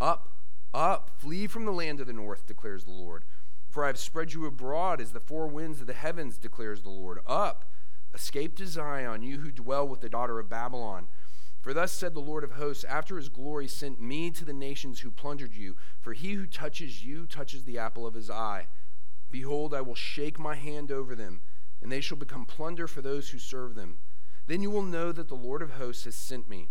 Up, 0.00 0.30
up, 0.72 1.10
flee 1.18 1.46
from 1.46 1.66
the 1.66 1.72
land 1.72 2.00
of 2.00 2.06
the 2.06 2.12
north, 2.14 2.46
declares 2.46 2.84
the 2.84 2.92
Lord. 2.92 3.24
For 3.70 3.84
I 3.84 3.86
have 3.86 3.98
spread 3.98 4.32
you 4.32 4.46
abroad 4.46 5.00
as 5.00 5.12
the 5.12 5.20
four 5.20 5.46
winds 5.46 5.80
of 5.80 5.86
the 5.86 5.92
heavens, 5.92 6.36
declares 6.36 6.82
the 6.82 6.90
Lord. 6.90 7.20
Up, 7.26 7.72
escape 8.12 8.56
to 8.56 8.66
Zion, 8.66 9.22
you 9.22 9.38
who 9.38 9.52
dwell 9.52 9.86
with 9.86 10.00
the 10.00 10.08
daughter 10.08 10.40
of 10.40 10.50
Babylon. 10.50 11.06
For 11.60 11.72
thus 11.72 11.92
said 11.92 12.14
the 12.14 12.20
Lord 12.20 12.42
of 12.42 12.52
hosts, 12.52 12.84
after 12.84 13.16
his 13.16 13.28
glory 13.28 13.68
sent 13.68 14.00
me 14.00 14.30
to 14.32 14.44
the 14.44 14.52
nations 14.52 15.00
who 15.00 15.10
plundered 15.10 15.54
you. 15.54 15.76
For 16.00 16.14
he 16.14 16.32
who 16.32 16.46
touches 16.46 17.04
you 17.04 17.26
touches 17.26 17.64
the 17.64 17.78
apple 17.78 18.06
of 18.06 18.14
his 18.14 18.28
eye. 18.28 18.66
Behold, 19.30 19.72
I 19.72 19.82
will 19.82 19.94
shake 19.94 20.38
my 20.38 20.56
hand 20.56 20.90
over 20.90 21.14
them, 21.14 21.40
and 21.80 21.92
they 21.92 22.00
shall 22.00 22.16
become 22.16 22.46
plunder 22.46 22.88
for 22.88 23.02
those 23.02 23.30
who 23.30 23.38
serve 23.38 23.76
them. 23.76 23.98
Then 24.48 24.62
you 24.62 24.70
will 24.70 24.82
know 24.82 25.12
that 25.12 25.28
the 25.28 25.36
Lord 25.36 25.62
of 25.62 25.72
hosts 25.72 26.06
has 26.06 26.16
sent 26.16 26.48
me. 26.48 26.70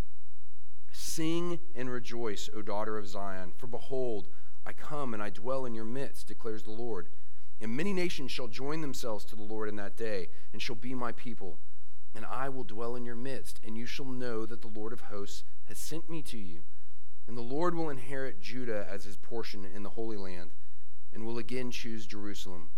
Sing 0.92 1.60
and 1.76 1.90
rejoice, 1.90 2.50
O 2.54 2.62
daughter 2.62 2.98
of 2.98 3.08
Zion, 3.08 3.54
for 3.56 3.68
behold, 3.68 4.28
I 4.70 4.74
come 4.74 5.16
and 5.16 5.24
I 5.24 5.32
dwell 5.32 5.66
in 5.66 5.74
your 5.74 5.84
midst, 5.84 6.28
declares 6.28 6.62
the 6.62 6.70
Lord. 6.70 7.08
And 7.60 7.76
many 7.76 7.92
nations 7.92 8.30
shall 8.30 8.48
join 8.48 8.82
themselves 8.82 9.26
to 9.26 9.36
the 9.36 9.42
Lord 9.42 9.68
in 9.68 9.78
that 9.78 9.98
day, 9.98 10.28
and 10.54 10.62
shall 10.62 10.76
be 10.76 10.94
my 10.94 11.12
people. 11.12 11.58
And 12.14 12.24
I 12.24 12.50
will 12.50 12.64
dwell 12.64 12.96
in 12.96 13.04
your 13.04 13.16
midst, 13.16 13.60
and 13.66 13.76
you 13.76 13.88
shall 13.88 14.06
know 14.06 14.46
that 14.46 14.62
the 14.62 14.68
Lord 14.68 14.94
of 14.94 15.02
hosts 15.02 15.44
has 15.66 15.80
sent 15.80 16.08
me 16.08 16.22
to 16.22 16.38
you. 16.38 16.60
And 17.28 17.36
the 17.36 17.42
Lord 17.42 17.74
will 17.74 17.90
inherit 17.90 18.42
Judah 18.42 18.86
as 18.88 19.06
his 19.06 19.18
portion 19.18 19.66
in 19.66 19.82
the 19.82 19.90
Holy 19.90 20.18
Land, 20.18 20.52
and 21.12 21.26
will 21.26 21.40
again 21.40 21.72
choose 21.72 22.06
Jerusalem. 22.06 22.70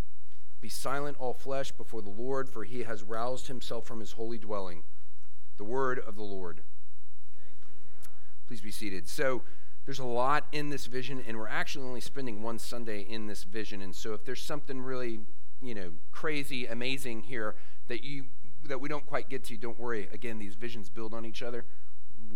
Be 0.62 0.70
silent, 0.70 1.18
all 1.20 1.34
flesh, 1.34 1.74
before 1.74 2.02
the 2.02 2.10
Lord, 2.10 2.48
for 2.48 2.64
he 2.64 2.84
has 2.84 3.04
roused 3.04 3.48
himself 3.48 3.86
from 3.86 4.00
his 4.00 4.14
holy 4.14 4.38
dwelling. 4.38 4.84
The 5.58 5.66
word 5.66 6.00
of 6.00 6.16
the 6.16 6.24
Lord. 6.24 6.62
Please 8.48 8.62
be 8.62 8.72
seated. 8.72 9.10
So, 9.10 9.42
there's 9.86 10.00
a 10.00 10.06
lot 10.06 10.46
in 10.52 10.70
this 10.70 10.86
vision, 10.86 11.24
and 11.28 11.38
we're 11.38 11.48
actually 11.48 11.86
only 11.86 12.02
spending 12.02 12.44
one 12.44 12.60
Sunday 12.60 13.02
in 13.02 13.28
this 13.28 13.44
vision. 13.44 13.82
And 13.82 13.96
so, 13.96 14.14
if 14.14 14.24
there's 14.24 14.42
something 14.42 14.82
really, 14.82 15.20
you 15.62 15.74
know, 15.74 15.92
crazy, 16.12 16.68
amazing 16.68 17.24
here 17.24 17.56
that 17.88 18.04
you 18.04 18.26
that 18.66 18.80
we 18.80 18.88
don't 18.88 19.06
quite 19.06 19.28
get 19.28 19.44
to, 19.46 19.58
don't 19.58 19.80
worry. 19.80 20.08
Again, 20.14 20.38
these 20.38 20.56
visions 20.56 20.90
build 20.90 21.14
on 21.14 21.26
each 21.26 21.42
other. 21.42 21.66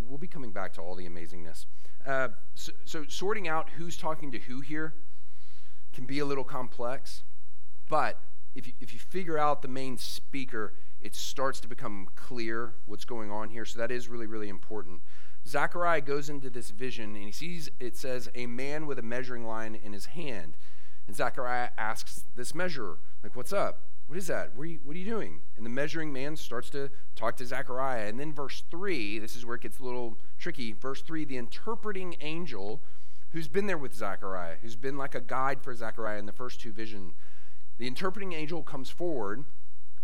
We'll 0.07 0.17
be 0.17 0.27
coming 0.27 0.51
back 0.51 0.73
to 0.73 0.81
all 0.81 0.95
the 0.95 1.07
amazingness. 1.07 1.65
Uh, 2.05 2.29
so, 2.55 2.71
so, 2.83 3.05
sorting 3.07 3.47
out 3.47 3.69
who's 3.77 3.97
talking 3.97 4.31
to 4.31 4.39
who 4.39 4.61
here 4.61 4.93
can 5.93 6.05
be 6.05 6.19
a 6.19 6.25
little 6.25 6.43
complex, 6.43 7.23
but 7.89 8.19
if 8.55 8.67
you, 8.67 8.73
if 8.79 8.93
you 8.93 8.99
figure 8.99 9.37
out 9.37 9.61
the 9.61 9.67
main 9.67 9.97
speaker, 9.97 10.73
it 11.01 11.13
starts 11.13 11.59
to 11.59 11.67
become 11.67 12.07
clear 12.15 12.73
what's 12.85 13.05
going 13.05 13.31
on 13.31 13.49
here. 13.49 13.65
So 13.65 13.79
that 13.79 13.91
is 13.91 14.07
really, 14.07 14.25
really 14.25 14.49
important. 14.49 15.01
Zechariah 15.47 16.01
goes 16.01 16.29
into 16.29 16.49
this 16.49 16.71
vision 16.71 17.15
and 17.15 17.25
he 17.25 17.31
sees 17.31 17.69
it 17.79 17.95
says 17.95 18.29
a 18.33 18.47
man 18.47 18.87
with 18.87 18.97
a 18.97 19.03
measuring 19.03 19.45
line 19.45 19.75
in 19.75 19.93
his 19.93 20.07
hand. 20.07 20.57
And 21.07 21.15
Zechariah 21.15 21.69
asks 21.77 22.23
this 22.35 22.55
measurer, 22.55 22.97
like, 23.23 23.35
what's 23.35 23.53
up? 23.53 23.81
What 24.07 24.17
is 24.17 24.27
that? 24.27 24.55
What 24.55 24.63
are, 24.63 24.67
you, 24.67 24.79
what 24.83 24.95
are 24.95 24.99
you 24.99 25.05
doing? 25.05 25.41
And 25.57 25.65
the 25.65 25.69
measuring 25.69 26.13
man 26.13 26.35
starts 26.35 26.69
to 26.71 26.89
talk 27.15 27.37
to 27.37 27.45
Zechariah. 27.45 28.07
And 28.07 28.19
then 28.19 28.33
verse 28.33 28.63
3, 28.69 29.19
this 29.19 29.35
is 29.35 29.45
where 29.45 29.55
it 29.55 29.61
gets 29.61 29.79
a 29.79 29.83
little 29.83 30.17
tricky. 30.37 30.73
Verse 30.73 31.01
3, 31.01 31.25
the 31.25 31.37
interpreting 31.37 32.15
angel 32.21 32.81
who's 33.31 33.47
been 33.47 33.67
there 33.67 33.77
with 33.77 33.93
Zechariah, 33.93 34.55
who's 34.61 34.75
been 34.75 34.97
like 34.97 35.15
a 35.15 35.21
guide 35.21 35.61
for 35.61 35.73
Zechariah 35.75 36.19
in 36.19 36.25
the 36.25 36.31
first 36.31 36.59
two 36.59 36.71
visions, 36.71 37.13
the 37.77 37.87
interpreting 37.87 38.33
angel 38.33 38.63
comes 38.63 38.89
forward 38.89 39.43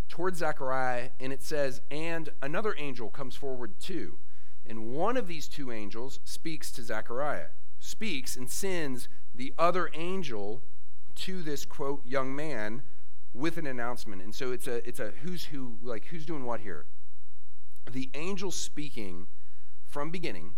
towards 0.10 0.40
Zechariah, 0.40 1.10
and 1.20 1.32
it 1.32 1.42
says, 1.42 1.82
and 1.90 2.30
another 2.42 2.76
angel 2.78 3.10
comes 3.10 3.36
forward 3.36 3.80
too. 3.80 4.18
And 4.66 4.94
one 4.94 5.18
of 5.18 5.28
these 5.28 5.48
two 5.48 5.72
angels 5.72 6.20
speaks 6.24 6.72
to 6.74 6.84
Zechariah, 6.84 7.48
speaks 7.80 8.36
and 8.36 8.50
sends 8.50 9.10
the 9.34 9.54
other 9.58 9.90
angel 9.94 10.62
to 11.16 11.42
this 11.42 11.66
quote 11.66 12.06
young 12.06 12.36
man 12.36 12.84
with 13.34 13.58
an 13.58 13.66
announcement. 13.66 14.22
And 14.22 14.34
so 14.36 14.52
it's 14.52 14.68
a 14.68 14.88
it's 14.88 15.00
a 15.00 15.12
who's 15.24 15.46
who 15.46 15.78
like 15.82 16.06
who's 16.06 16.26
doing 16.26 16.46
what 16.46 16.62
here. 16.62 16.86
The 17.90 18.10
angel 18.14 18.52
speaking 18.52 19.28
from 19.88 20.12
beginning 20.12 20.54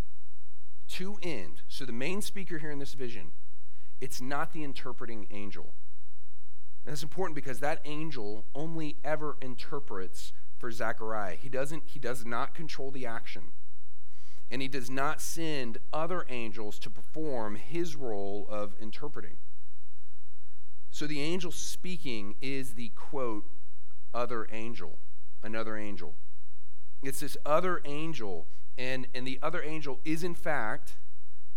to 0.90 1.18
end. 1.24 1.62
So 1.68 1.86
the 1.86 1.92
main 1.92 2.22
speaker 2.22 2.60
here 2.60 2.72
in 2.72 2.80
this 2.80 2.94
vision, 2.94 3.32
it's 4.02 4.22
not 4.22 4.54
the 4.54 4.64
interpreting 4.64 5.28
angel. 5.32 5.74
And 6.86 6.92
that's 6.92 7.04
important 7.04 7.36
because 7.36 7.60
that 7.60 7.80
angel 7.86 8.46
only 8.54 8.98
ever 9.04 9.38
interprets 9.42 10.34
for 10.58 10.72
Zechariah. 10.72 11.36
He 11.36 11.50
doesn't 11.50 11.84
he 11.86 12.00
does 12.00 12.26
not 12.26 12.54
control 12.54 12.92
the 12.92 13.06
action. 13.06 13.54
And 14.54 14.62
he 14.62 14.68
does 14.68 14.88
not 14.88 15.20
send 15.20 15.80
other 15.92 16.28
angels 16.30 16.78
to 16.78 16.90
perform 16.92 17.56
his 17.56 17.96
role 17.96 18.46
of 18.52 18.76
interpreting. 18.80 19.38
So 20.92 21.08
the 21.08 21.22
angel 21.22 21.52
speaking 21.52 22.36
is 22.40 22.76
the 22.76 22.90
quote, 22.90 23.46
other 24.14 24.46
angel, 24.52 25.00
another 25.42 25.76
angel. 25.76 26.14
It's 27.02 27.22
this 27.22 27.36
other 27.44 27.82
angel, 27.84 28.46
and, 28.78 29.08
and 29.16 29.26
the 29.26 29.40
other 29.42 29.64
angel 29.64 30.00
is 30.06 30.24
in 30.24 30.36
fact 30.36 30.98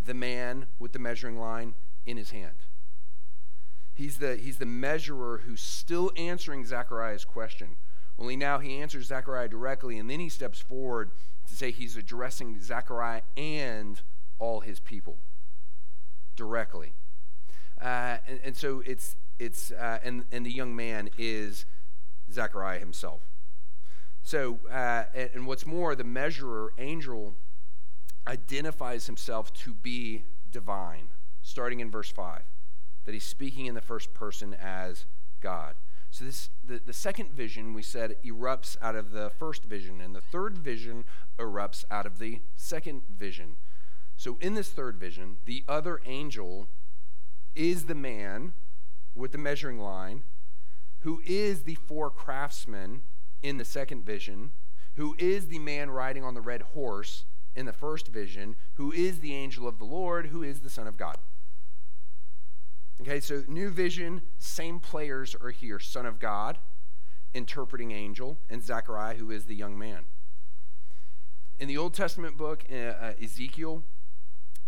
the 0.03 0.15
man 0.15 0.65
with 0.79 0.95
the 0.95 0.99
measuring 0.99 1.38
line 1.38 1.75
in 2.07 2.17
his 2.17 2.31
hand. 2.31 2.65
He's 3.93 4.17
the, 4.17 4.37
he's 4.37 4.57
the 4.57 4.65
measurer 4.65 5.43
who's 5.45 5.61
still 5.61 6.12
answering 6.17 6.65
Zechariah's 6.65 7.26
question. 7.26 7.76
Only 8.19 8.37
now 8.37 8.59
he 8.59 8.81
answers 8.81 9.07
Zechariah 9.07 9.49
directly, 9.49 9.99
and 9.99 10.09
then 10.09 10.21
he 10.21 10.29
steps 10.29 10.59
forward 10.59 11.11
to 11.49 11.55
say 11.55 11.71
he's 11.71 11.97
addressing 11.97 12.61
Zechariah 12.61 13.23
and 13.37 14.01
all 14.39 14.61
his 14.61 14.81
people 14.81 15.19
directly. 16.35 16.95
Uh, 17.81 18.17
and, 18.27 18.41
and 18.43 18.57
so 18.57 18.83
it's, 18.87 19.17
it's 19.39 19.71
uh, 19.71 19.99
and 20.03 20.25
and 20.33 20.47
the 20.47 20.51
young 20.51 20.75
man 20.75 21.11
is 21.19 21.67
Zechariah 22.33 22.79
himself. 22.79 23.21
So, 24.23 24.61
uh, 24.71 25.05
and, 25.15 25.31
and 25.35 25.47
what's 25.47 25.67
more, 25.67 25.95
the 25.95 26.05
measurer 26.05 26.73
angel 26.79 27.35
identifies 28.27 29.07
himself 29.07 29.53
to 29.53 29.75
be 29.75 30.25
divine, 30.51 31.09
starting 31.43 31.81
in 31.81 31.91
verse 31.91 32.11
five, 32.11 32.43
that 33.05 33.13
he's 33.13 33.25
speaking 33.27 33.67
in 33.67 33.75
the 33.75 33.81
first 33.83 34.15
person 34.15 34.55
as 34.55 35.05
God. 35.41 35.75
So 36.17 36.25
this 36.25 36.49
the, 36.65 36.79
the 36.79 36.95
second 36.95 37.33
vision 37.33 37.75
we 37.75 37.83
said 37.83 38.17
erupts 38.25 38.79
out 38.81 38.97
of 38.97 39.11
the 39.11 39.31
first 39.39 39.65
vision, 39.65 40.01
and 40.01 40.15
the 40.15 40.23
third 40.23 40.57
vision 40.57 41.05
erupts 41.39 41.85
out 41.91 42.07
of 42.07 42.19
the 42.19 42.41
second 42.55 43.03
vision. 43.15 43.57
So 44.17 44.39
in 44.41 44.55
this 44.55 44.71
third 44.71 44.97
vision, 44.97 45.37
the 45.45 45.63
other 45.69 46.01
angel 46.07 46.69
is 47.55 47.85
the 47.85 47.95
man 47.95 48.55
with 49.15 49.33
the 49.33 49.37
measuring 49.39 49.79
line, 49.79 50.25
who 51.01 51.21
is 51.27 51.65
the 51.65 51.75
four 51.75 52.09
craftsmen 52.09 53.03
in 53.43 53.59
the 53.59 53.65
second 53.67 54.07
vision, 54.07 54.53
who 54.95 55.15
is 55.19 55.49
the 55.49 55.59
man 55.59 55.91
riding 55.91 56.25
on 56.25 56.33
the 56.33 56.41
red 56.41 56.63
horse 56.63 57.27
in 57.55 57.67
the 57.67 57.75
first 57.75 58.09
vision, 58.09 58.57
who 58.77 58.91
is 58.91 59.21
the 59.21 59.35
angel 59.35 59.69
of 59.69 59.79
the 59.79 59.85
Lord, 59.85 60.29
who 60.29 60.43
is 60.43 60.61
the 60.61 60.71
Son 60.71 60.87
of 60.87 60.97
God. 60.97 61.19
Okay, 63.00 63.21
so 63.21 63.45
new 63.47 63.69
vision, 63.69 64.23
same 64.38 64.81
players 64.81 65.37
are 65.41 65.50
here 65.50 65.79
Son 65.79 66.07
of 66.07 66.19
God, 66.19 66.59
interpreting 67.35 67.93
angel, 67.93 68.38
and 68.49 68.62
Zechariah, 68.62 69.17
who 69.17 69.31
is 69.31 69.45
the 69.45 69.55
young 69.55 69.79
man. 69.79 70.05
In 71.59 71.69
the 71.69 71.76
Old 71.76 71.95
Testament 71.95 72.37
book, 72.37 72.65
uh, 72.73 72.75
uh 72.75 73.12
Ezekiel, 73.23 73.83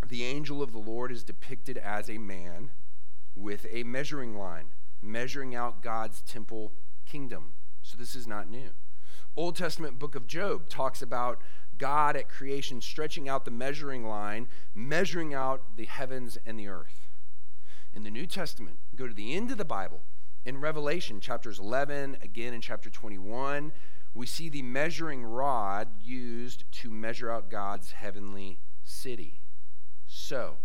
the 0.07 0.23
angel 0.23 0.61
of 0.61 0.71
the 0.71 0.79
Lord 0.79 1.11
is 1.11 1.23
depicted 1.23 1.77
as 1.77 2.09
a 2.09 2.17
man 2.17 2.69
with 3.35 3.65
a 3.69 3.83
measuring 3.83 4.37
line, 4.37 4.67
measuring 5.01 5.55
out 5.55 5.81
God's 5.81 6.21
temple 6.21 6.71
kingdom. 7.05 7.53
So 7.81 7.97
this 7.97 8.15
is 8.15 8.27
not 8.27 8.49
new. 8.49 8.69
Old 9.35 9.55
Testament 9.55 9.97
book 9.97 10.15
of 10.15 10.27
Job 10.27 10.69
talks 10.69 11.01
about 11.01 11.41
God 11.77 12.15
at 12.15 12.29
creation 12.29 12.81
stretching 12.81 13.27
out 13.27 13.45
the 13.45 13.51
measuring 13.51 14.05
line, 14.05 14.47
measuring 14.75 15.33
out 15.33 15.77
the 15.77 15.85
heavens 15.85 16.37
and 16.45 16.59
the 16.59 16.67
earth. 16.67 17.08
In 17.93 18.03
the 18.03 18.11
New 18.11 18.25
Testament, 18.25 18.77
go 18.95 19.07
to 19.07 19.13
the 19.13 19.33
end 19.33 19.51
of 19.51 19.57
the 19.57 19.65
Bible, 19.65 20.01
in 20.45 20.61
Revelation 20.61 21.19
chapters 21.19 21.59
11, 21.59 22.17
again 22.21 22.53
in 22.53 22.61
chapter 22.61 22.89
21, 22.89 23.71
we 24.13 24.25
see 24.25 24.49
the 24.49 24.61
measuring 24.61 25.23
rod 25.23 25.89
used 26.01 26.63
to 26.71 26.89
measure 26.89 27.29
out 27.29 27.49
God's 27.49 27.91
heavenly 27.91 28.59
city. 28.83 29.41
So, 30.07 30.57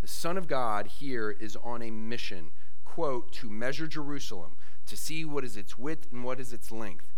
the 0.00 0.08
Son 0.08 0.38
of 0.38 0.46
God 0.46 0.86
here 0.86 1.30
is 1.30 1.56
on 1.56 1.82
a 1.82 1.90
mission, 1.90 2.52
quote, 2.84 3.32
to 3.32 3.50
measure 3.50 3.86
Jerusalem, 3.86 4.56
to 4.86 4.96
see 4.96 5.24
what 5.24 5.44
is 5.44 5.56
its 5.56 5.76
width 5.76 6.06
and 6.12 6.24
what 6.24 6.40
is 6.40 6.52
its 6.52 6.70
length. 6.70 7.12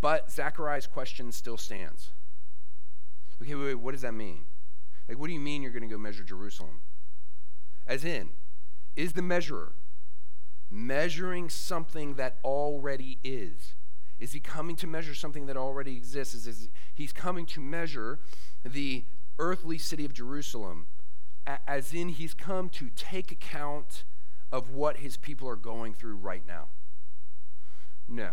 But 0.00 0.30
Zechariah's 0.30 0.86
question 0.86 1.32
still 1.32 1.56
stands. 1.56 2.10
Okay, 3.40 3.54
wait, 3.54 3.64
wait, 3.64 3.74
what 3.74 3.92
does 3.92 4.02
that 4.02 4.14
mean? 4.14 4.44
Like, 5.08 5.18
what 5.18 5.26
do 5.26 5.32
you 5.32 5.40
mean 5.40 5.62
you're 5.62 5.72
going 5.72 5.88
to 5.88 5.88
go 5.88 5.98
measure 5.98 6.22
Jerusalem? 6.22 6.82
As 7.86 8.04
in, 8.04 8.30
is 8.96 9.12
the 9.12 9.22
measurer 9.22 9.72
measuring 10.70 11.48
something 11.48 12.14
that 12.14 12.36
already 12.44 13.18
is? 13.22 13.74
Is 14.18 14.32
he 14.32 14.40
coming 14.40 14.76
to 14.76 14.86
measure 14.86 15.14
something 15.14 15.46
that 15.46 15.56
already 15.56 15.96
exists? 15.96 16.34
Is, 16.34 16.46
is 16.46 16.68
he's 16.94 17.12
coming 17.12 17.46
to 17.46 17.60
measure 17.60 18.18
the 18.64 19.04
earthly 19.38 19.78
city 19.78 20.04
of 20.04 20.12
Jerusalem 20.12 20.86
as 21.66 21.92
in 21.92 22.08
he's 22.08 22.34
come 22.34 22.68
to 22.70 22.90
take 22.96 23.30
account 23.30 24.04
of 24.50 24.70
what 24.70 24.98
his 24.98 25.16
people 25.16 25.48
are 25.48 25.56
going 25.56 25.92
through 25.92 26.16
right 26.16 26.46
now. 26.46 26.68
No. 28.08 28.30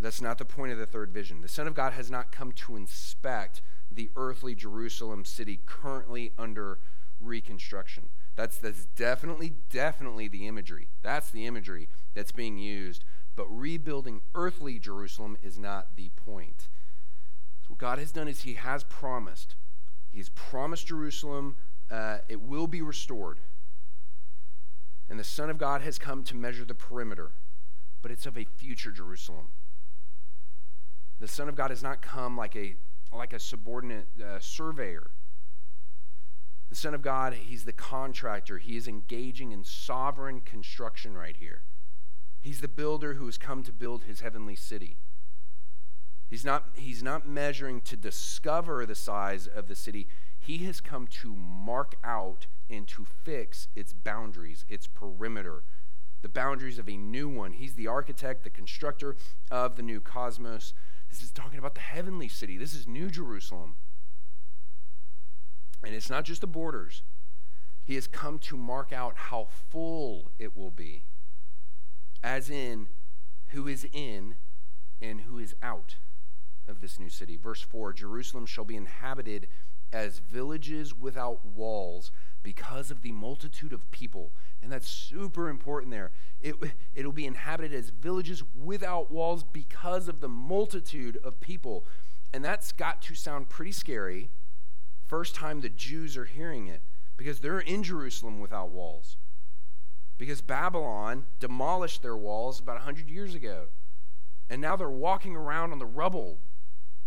That's 0.00 0.20
not 0.20 0.38
the 0.38 0.44
point 0.44 0.72
of 0.72 0.78
the 0.78 0.86
third 0.86 1.10
vision. 1.10 1.40
The 1.40 1.48
Son 1.48 1.66
of 1.66 1.74
God 1.74 1.92
has 1.92 2.10
not 2.10 2.32
come 2.32 2.52
to 2.52 2.76
inspect 2.76 3.62
the 3.90 4.10
earthly 4.16 4.54
Jerusalem 4.54 5.24
city 5.24 5.60
currently 5.64 6.32
under 6.36 6.80
reconstruction. 7.20 8.08
That's, 8.34 8.58
that's 8.58 8.86
definitely, 8.86 9.54
definitely 9.70 10.28
the 10.28 10.46
imagery. 10.46 10.88
That's 11.02 11.30
the 11.30 11.46
imagery 11.46 11.88
that's 12.14 12.32
being 12.32 12.58
used. 12.58 13.04
But 13.36 13.46
rebuilding 13.48 14.22
earthly 14.34 14.78
Jerusalem 14.78 15.36
is 15.42 15.58
not 15.58 15.96
the 15.96 16.10
point. 16.16 16.68
So, 17.62 17.68
what 17.68 17.78
God 17.78 17.98
has 17.98 18.12
done 18.12 18.28
is 18.28 18.42
He 18.42 18.54
has 18.54 18.84
promised 18.84 19.56
He's 20.12 20.28
promised 20.28 20.86
Jerusalem 20.88 21.56
uh, 21.90 22.18
it 22.28 22.40
will 22.40 22.66
be 22.66 22.82
restored. 22.82 23.40
And 25.08 25.18
the 25.18 25.24
Son 25.24 25.50
of 25.50 25.58
God 25.58 25.82
has 25.82 25.98
come 25.98 26.22
to 26.24 26.36
measure 26.36 26.64
the 26.64 26.74
perimeter, 26.74 27.32
but 28.02 28.10
it's 28.10 28.26
of 28.26 28.36
a 28.36 28.44
future 28.44 28.90
Jerusalem. 28.90 29.48
The 31.18 31.28
Son 31.28 31.48
of 31.48 31.54
God 31.54 31.70
has 31.70 31.82
not 31.82 32.02
come 32.02 32.36
like 32.36 32.56
a, 32.56 32.76
like 33.12 33.32
a 33.32 33.38
subordinate 33.38 34.06
uh, 34.22 34.38
surveyor. 34.38 35.10
The 36.72 36.78
Son 36.78 36.94
of 36.94 37.02
God, 37.02 37.34
he's 37.34 37.66
the 37.66 37.72
contractor. 37.72 38.56
He 38.56 38.78
is 38.78 38.88
engaging 38.88 39.52
in 39.52 39.62
sovereign 39.62 40.40
construction 40.40 41.14
right 41.14 41.36
here. 41.36 41.60
He's 42.40 42.62
the 42.62 42.66
builder 42.66 43.12
who 43.12 43.26
has 43.26 43.36
come 43.36 43.62
to 43.64 43.72
build 43.74 44.04
his 44.04 44.22
heavenly 44.22 44.56
city. 44.56 44.96
He's 46.30 46.46
not, 46.46 46.70
he's 46.72 47.02
not 47.02 47.28
measuring 47.28 47.82
to 47.82 47.94
discover 47.94 48.86
the 48.86 48.94
size 48.94 49.46
of 49.46 49.68
the 49.68 49.76
city. 49.76 50.08
He 50.40 50.64
has 50.64 50.80
come 50.80 51.06
to 51.08 51.36
mark 51.36 51.96
out 52.02 52.46
and 52.70 52.88
to 52.88 53.04
fix 53.04 53.68
its 53.76 53.92
boundaries, 53.92 54.64
its 54.70 54.86
perimeter, 54.86 55.64
the 56.22 56.30
boundaries 56.30 56.78
of 56.78 56.88
a 56.88 56.96
new 56.96 57.28
one. 57.28 57.52
He's 57.52 57.74
the 57.74 57.88
architect, 57.88 58.44
the 58.44 58.48
constructor 58.48 59.14
of 59.50 59.76
the 59.76 59.82
new 59.82 60.00
cosmos. 60.00 60.72
This 61.10 61.22
is 61.22 61.32
talking 61.32 61.58
about 61.58 61.74
the 61.74 61.82
heavenly 61.82 62.28
city. 62.28 62.56
This 62.56 62.72
is 62.72 62.88
New 62.88 63.10
Jerusalem. 63.10 63.76
And 65.84 65.94
it's 65.94 66.10
not 66.10 66.24
just 66.24 66.40
the 66.40 66.46
borders, 66.46 67.02
He 67.84 67.94
has 67.96 68.06
come 68.06 68.38
to 68.40 68.56
mark 68.56 68.92
out 68.92 69.14
how 69.16 69.48
full 69.70 70.30
it 70.38 70.56
will 70.56 70.70
be, 70.70 71.04
as 72.22 72.48
in 72.48 72.88
who 73.48 73.66
is 73.66 73.86
in 73.92 74.36
and 75.00 75.22
who 75.22 75.38
is 75.38 75.54
out 75.62 75.96
of 76.68 76.80
this 76.80 76.98
new 76.98 77.08
city. 77.08 77.36
Verse 77.36 77.60
4 77.60 77.92
Jerusalem 77.92 78.46
shall 78.46 78.64
be 78.64 78.76
inhabited 78.76 79.48
as 79.92 80.20
villages 80.20 80.94
without 80.94 81.44
walls 81.44 82.10
because 82.42 82.90
of 82.90 83.02
the 83.02 83.12
multitude 83.12 83.72
of 83.72 83.90
people. 83.90 84.32
And 84.62 84.72
that's 84.72 84.88
super 84.88 85.48
important 85.48 85.92
there. 85.92 86.12
It, 86.40 86.54
it'll 86.94 87.12
be 87.12 87.26
inhabited 87.26 87.74
as 87.74 87.90
villages 87.90 88.42
without 88.54 89.10
walls 89.10 89.44
because 89.44 90.08
of 90.08 90.20
the 90.20 90.28
multitude 90.28 91.18
of 91.22 91.40
people. 91.40 91.84
And 92.32 92.44
that's 92.44 92.72
got 92.72 93.02
to 93.02 93.14
sound 93.14 93.48
pretty 93.48 93.72
scary 93.72 94.30
first 95.12 95.34
time 95.34 95.60
the 95.60 95.68
Jews 95.68 96.16
are 96.16 96.24
hearing 96.24 96.68
it 96.68 96.80
because 97.18 97.40
they're 97.40 97.60
in 97.60 97.82
Jerusalem 97.82 98.40
without 98.40 98.70
walls. 98.70 99.18
Because 100.16 100.40
Babylon 100.40 101.26
demolished 101.38 102.00
their 102.00 102.16
walls 102.16 102.58
about 102.58 102.76
100 102.76 103.10
years 103.10 103.34
ago. 103.34 103.66
And 104.48 104.62
now 104.62 104.74
they're 104.74 104.88
walking 104.88 105.36
around 105.36 105.70
on 105.70 105.78
the 105.78 105.84
rubble 105.84 106.38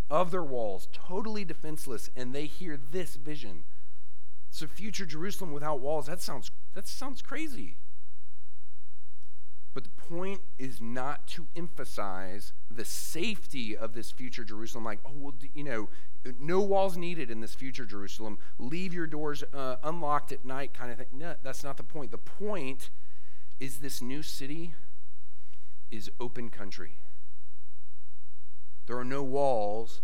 of 0.07 0.29
their 0.29 0.43
walls, 0.43 0.87
totally 0.93 1.43
defenseless, 1.45 2.11
and 2.15 2.35
they 2.35 2.45
hear 2.45 2.77
this 2.77 3.15
vision. 3.15 3.63
So 4.51 4.67
future 4.67 5.07
Jerusalem 5.07 5.51
without 5.51 5.79
walls, 5.79 6.05
that 6.05 6.21
sounds 6.21 6.51
that 6.75 6.87
sounds 6.87 7.23
crazy. 7.23 7.75
But 9.75 9.83
the 9.83 9.89
point 9.89 10.39
is 10.57 10.79
not 10.79 11.27
to 11.27 11.47
emphasize 11.53 12.53
the 12.71 12.85
safety 12.85 13.75
of 13.75 13.93
this 13.93 14.09
future 14.09 14.45
Jerusalem, 14.45 14.85
like, 14.85 14.99
oh, 15.05 15.11
well, 15.13 15.33
you 15.53 15.65
know, 15.65 15.89
no 16.39 16.61
walls 16.61 16.95
needed 16.95 17.29
in 17.29 17.41
this 17.41 17.53
future 17.53 17.83
Jerusalem. 17.83 18.39
Leave 18.57 18.93
your 18.93 19.05
doors 19.05 19.43
uh, 19.53 19.75
unlocked 19.83 20.31
at 20.31 20.45
night, 20.45 20.73
kind 20.73 20.91
of 20.91 20.97
thing. 20.97 21.07
No, 21.11 21.35
that's 21.43 21.61
not 21.61 21.75
the 21.75 21.83
point. 21.83 22.11
The 22.11 22.17
point 22.17 22.89
is 23.59 23.79
this 23.79 24.01
new 24.01 24.23
city 24.23 24.73
is 25.91 26.09
open 26.21 26.49
country. 26.49 26.93
There 28.87 28.97
are 28.97 29.03
no 29.03 29.23
walls 29.23 30.01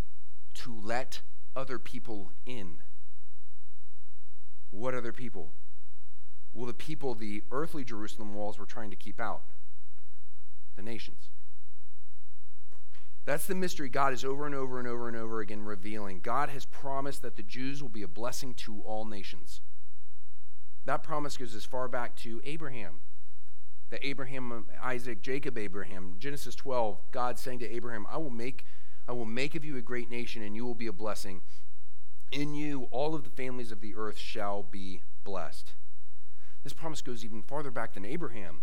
to 0.55 0.77
let 0.83 1.21
other 1.55 1.79
people 1.79 2.33
in. 2.45 2.79
What 4.69 4.93
other 4.93 5.13
people? 5.13 5.53
Well, 6.53 6.65
the 6.65 6.73
people 6.73 7.15
the 7.15 7.43
earthly 7.53 7.85
Jerusalem 7.85 8.35
walls 8.35 8.59
were 8.59 8.65
trying 8.65 8.89
to 8.89 8.97
keep 8.97 9.21
out 9.21 9.43
the 10.75 10.81
nations. 10.81 11.29
That's 13.25 13.45
the 13.45 13.55
mystery 13.55 13.89
God 13.89 14.13
is 14.13 14.25
over 14.25 14.45
and 14.45 14.55
over 14.55 14.79
and 14.79 14.87
over 14.87 15.07
and 15.07 15.15
over 15.15 15.41
again 15.41 15.63
revealing. 15.63 16.21
God 16.21 16.49
has 16.49 16.65
promised 16.65 17.21
that 17.21 17.35
the 17.35 17.43
Jews 17.43 17.81
will 17.81 17.89
be 17.89 18.01
a 18.01 18.07
blessing 18.07 18.53
to 18.55 18.81
all 18.81 19.05
nations. 19.05 19.61
That 20.85 21.03
promise 21.03 21.37
goes 21.37 21.53
as 21.53 21.65
far 21.65 21.87
back 21.87 22.15
to 22.17 22.41
Abraham. 22.43 23.01
That 23.91 23.99
Abraham, 24.03 24.65
Isaac, 24.81 25.21
Jacob, 25.21 25.57
Abraham, 25.57 26.15
Genesis 26.17 26.55
12, 26.55 27.11
God 27.11 27.37
saying 27.37 27.59
to 27.59 27.69
Abraham, 27.69 28.07
I 28.09 28.17
will 28.17 28.29
make 28.29 28.65
I 29.07 29.13
will 29.13 29.25
make 29.25 29.55
of 29.55 29.65
you 29.65 29.77
a 29.77 29.81
great 29.81 30.09
nation 30.09 30.41
and 30.41 30.55
you 30.55 30.65
will 30.65 30.75
be 30.75 30.87
a 30.87 30.93
blessing. 30.93 31.41
In 32.31 32.53
you 32.53 32.87
all 32.91 33.13
of 33.13 33.23
the 33.23 33.29
families 33.29 33.71
of 33.71 33.81
the 33.81 33.95
earth 33.95 34.17
shall 34.17 34.63
be 34.63 35.01
blessed. 35.23 35.73
This 36.63 36.73
promise 36.73 37.01
goes 37.01 37.25
even 37.25 37.41
farther 37.41 37.71
back 37.71 37.93
than 37.93 38.05
Abraham. 38.05 38.61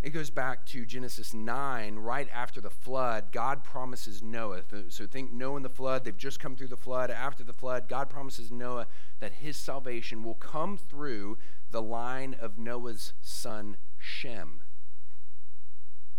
It 0.00 0.10
goes 0.10 0.30
back 0.30 0.64
to 0.66 0.86
Genesis 0.86 1.34
9, 1.34 1.96
right 1.96 2.28
after 2.32 2.60
the 2.60 2.70
flood. 2.70 3.32
God 3.32 3.64
promises 3.64 4.22
Noah. 4.22 4.62
So 4.90 5.06
think 5.06 5.32
Noah 5.32 5.56
and 5.56 5.64
the 5.64 5.68
flood. 5.68 6.04
They've 6.04 6.16
just 6.16 6.38
come 6.38 6.54
through 6.54 6.68
the 6.68 6.76
flood. 6.76 7.10
After 7.10 7.42
the 7.42 7.52
flood, 7.52 7.88
God 7.88 8.08
promises 8.08 8.52
Noah 8.52 8.86
that 9.18 9.32
his 9.32 9.56
salvation 9.56 10.22
will 10.22 10.36
come 10.36 10.78
through 10.78 11.36
the 11.72 11.82
line 11.82 12.36
of 12.40 12.58
Noah's 12.58 13.12
son 13.20 13.76
Shem. 13.98 14.60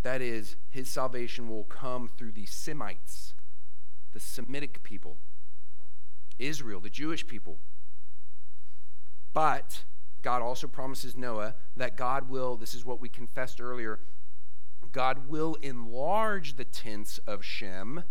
That 0.04 0.22
is, 0.22 0.58
his 0.70 0.90
salvation 0.90 1.48
will 1.48 1.64
come 1.64 2.10
through 2.10 2.34
the 2.34 2.46
Semites, 2.46 3.34
the 4.12 4.20
Semitic 4.20 4.84
people, 4.84 5.18
Israel, 6.38 6.82
the 6.82 6.90
Jewish 6.90 7.26
people. 7.26 7.60
But 9.34 9.84
God 10.22 10.42
also 10.42 10.68
promises 10.68 11.16
Noah 11.16 11.56
that 11.76 11.96
God 11.96 12.30
will, 12.30 12.58
this 12.58 12.74
is 12.74 12.86
what 12.86 13.00
we 13.00 13.10
confessed 13.10 13.62
earlier, 13.62 14.00
God 14.92 15.28
will 15.28 15.56
enlarge 15.56 16.56
the 16.56 16.66
tents 16.66 17.20
of 17.20 17.44
Shem 17.44 18.04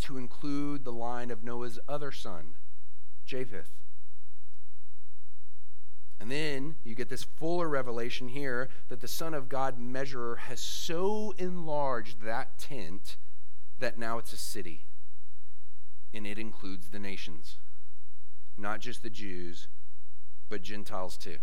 to 0.00 0.16
include 0.16 0.84
the 0.84 0.92
line 0.92 1.30
of 1.30 1.42
Noah's 1.42 1.78
other 1.88 2.12
son, 2.12 2.54
Japheth. 3.24 3.70
And 6.20 6.30
then 6.30 6.74
you 6.82 6.94
get 6.94 7.08
this 7.08 7.22
fuller 7.22 7.68
revelation 7.68 8.28
here 8.28 8.68
that 8.88 9.00
the 9.00 9.08
Son 9.08 9.34
of 9.34 9.48
God 9.48 9.78
measurer 9.78 10.36
has 10.36 10.60
so 10.60 11.32
enlarged 11.38 12.22
that 12.22 12.58
tent 12.58 13.16
that 13.78 13.98
now 13.98 14.18
it's 14.18 14.32
a 14.32 14.36
city. 14.36 14.86
And 16.12 16.26
it 16.26 16.38
includes 16.38 16.88
the 16.88 16.98
nations, 16.98 17.58
not 18.56 18.80
just 18.80 19.02
the 19.02 19.10
Jews, 19.10 19.68
but 20.48 20.62
Gentiles 20.62 21.16
too. 21.16 21.38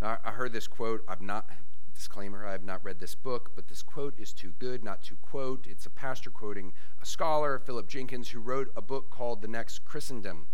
Now, 0.00 0.18
I 0.24 0.32
heard 0.32 0.52
this 0.52 0.66
quote. 0.66 1.04
I've 1.06 1.20
not, 1.20 1.48
disclaimer, 1.94 2.44
I 2.44 2.52
have 2.52 2.64
not 2.64 2.84
read 2.84 2.98
this 2.98 3.14
book, 3.14 3.52
but 3.54 3.68
this 3.68 3.82
quote 3.82 4.18
is 4.18 4.32
too 4.32 4.52
good 4.58 4.82
not 4.82 5.02
to 5.04 5.16
quote. 5.22 5.66
It's 5.68 5.86
a 5.86 5.90
pastor 5.90 6.30
quoting 6.30 6.72
a 7.00 7.06
scholar, 7.06 7.60
Philip 7.60 7.88
Jenkins, 7.88 8.30
who 8.30 8.40
wrote 8.40 8.72
a 8.76 8.82
book 8.82 9.10
called 9.10 9.42
The 9.42 9.48
Next 9.48 9.84
Christendom. 9.84 10.46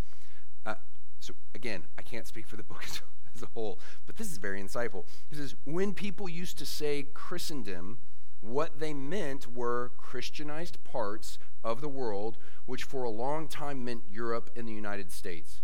Uh, 0.67 0.75
so, 1.19 1.33
again, 1.55 1.85
I 1.97 2.03
can't 2.03 2.27
speak 2.27 2.47
for 2.47 2.57
the 2.57 2.63
book 2.63 2.85
as, 2.87 3.01
as 3.35 3.43
a 3.43 3.49
whole, 3.55 3.81
but 4.07 4.17
this 4.17 4.31
is 4.31 4.37
very 4.37 4.63
insightful. 4.63 5.05
He 5.31 5.37
says, 5.37 5.55
When 5.65 5.95
people 5.95 6.29
used 6.29 6.59
to 6.59 6.67
say 6.67 7.07
Christendom, 7.15 7.99
what 8.41 8.79
they 8.79 8.93
meant 8.93 9.53
were 9.53 9.93
Christianized 9.97 10.85
parts 10.85 11.39
of 11.65 11.81
the 11.81 11.89
world, 11.89 12.37
which 12.67 12.85
for 12.85 13.03
a 13.03 13.11
long 13.11 13.49
time 13.49 13.85
meant 13.85 14.03
Europe 14.11 14.51
and 14.55 14.69
the 14.69 14.73
United 14.73 15.11
States. 15.11 15.63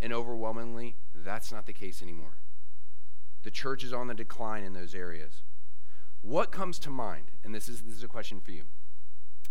And 0.00 0.12
overwhelmingly, 0.12 0.96
that's 1.14 1.50
not 1.50 1.66
the 1.66 1.72
case 1.72 2.02
anymore. 2.02 2.36
The 3.42 3.50
church 3.50 3.84
is 3.84 3.92
on 3.92 4.08
the 4.08 4.14
decline 4.14 4.64
in 4.64 4.72
those 4.72 4.94
areas. 4.94 5.42
What 6.20 6.50
comes 6.50 6.78
to 6.80 6.90
mind? 6.90 7.30
And 7.44 7.54
this 7.54 7.68
is, 7.68 7.82
this 7.82 7.94
is 7.94 8.02
a 8.02 8.08
question 8.08 8.40
for 8.40 8.50
you 8.50 8.64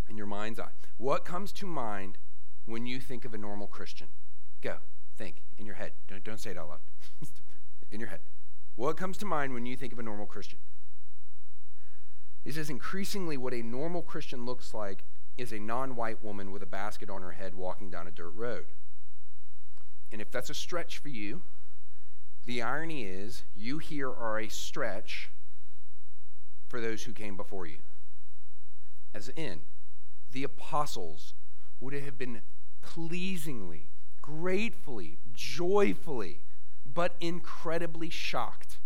in 0.09 0.17
your 0.17 0.27
mind's 0.27 0.59
eye. 0.59 0.71
What 0.97 1.25
comes 1.25 1.51
to 1.53 1.65
mind 1.65 2.17
when 2.65 2.85
you 2.85 2.99
think 2.99 3.25
of 3.25 3.33
a 3.33 3.37
normal 3.37 3.67
Christian? 3.67 4.07
Go, 4.61 4.77
think 5.17 5.41
in 5.57 5.65
your 5.65 5.75
head. 5.75 5.93
Don't, 6.07 6.23
don't 6.23 6.39
say 6.39 6.51
it 6.51 6.57
out 6.57 6.69
loud. 6.69 6.79
in 7.91 7.99
your 7.99 8.09
head. 8.09 8.19
What 8.75 8.97
comes 8.97 9.17
to 9.19 9.25
mind 9.25 9.53
when 9.53 9.65
you 9.65 9.77
think 9.77 9.93
of 9.93 9.99
a 9.99 10.03
normal 10.03 10.25
Christian? 10.25 10.59
He 12.43 12.51
says 12.51 12.69
increasingly 12.69 13.37
what 13.37 13.53
a 13.53 13.63
normal 13.63 14.01
Christian 14.01 14.45
looks 14.45 14.73
like 14.73 15.03
is 15.37 15.51
a 15.51 15.59
non 15.59 15.95
white 15.95 16.23
woman 16.23 16.51
with 16.51 16.61
a 16.61 16.67
basket 16.67 17.09
on 17.09 17.21
her 17.21 17.31
head 17.31 17.55
walking 17.55 17.89
down 17.89 18.07
a 18.07 18.11
dirt 18.11 18.33
road. 18.35 18.65
And 20.11 20.21
if 20.21 20.31
that's 20.31 20.49
a 20.49 20.53
stretch 20.53 20.97
for 20.97 21.09
you, 21.09 21.41
the 22.45 22.61
irony 22.61 23.05
is 23.05 23.43
you 23.55 23.79
here 23.79 24.09
are 24.11 24.39
a 24.39 24.49
stretch 24.49 25.29
for 26.67 26.79
those 26.79 27.03
who 27.03 27.11
came 27.11 27.35
before 27.35 27.65
you. 27.65 27.77
As 29.13 29.29
in, 29.29 29.61
the 30.31 30.43
apostles 30.43 31.33
would 31.79 31.93
have 31.93 32.17
been 32.17 32.41
pleasingly, 32.81 33.87
gratefully, 34.21 35.17
joyfully, 35.33 36.39
but 36.85 37.15
incredibly 37.19 38.09
shocked 38.09 38.77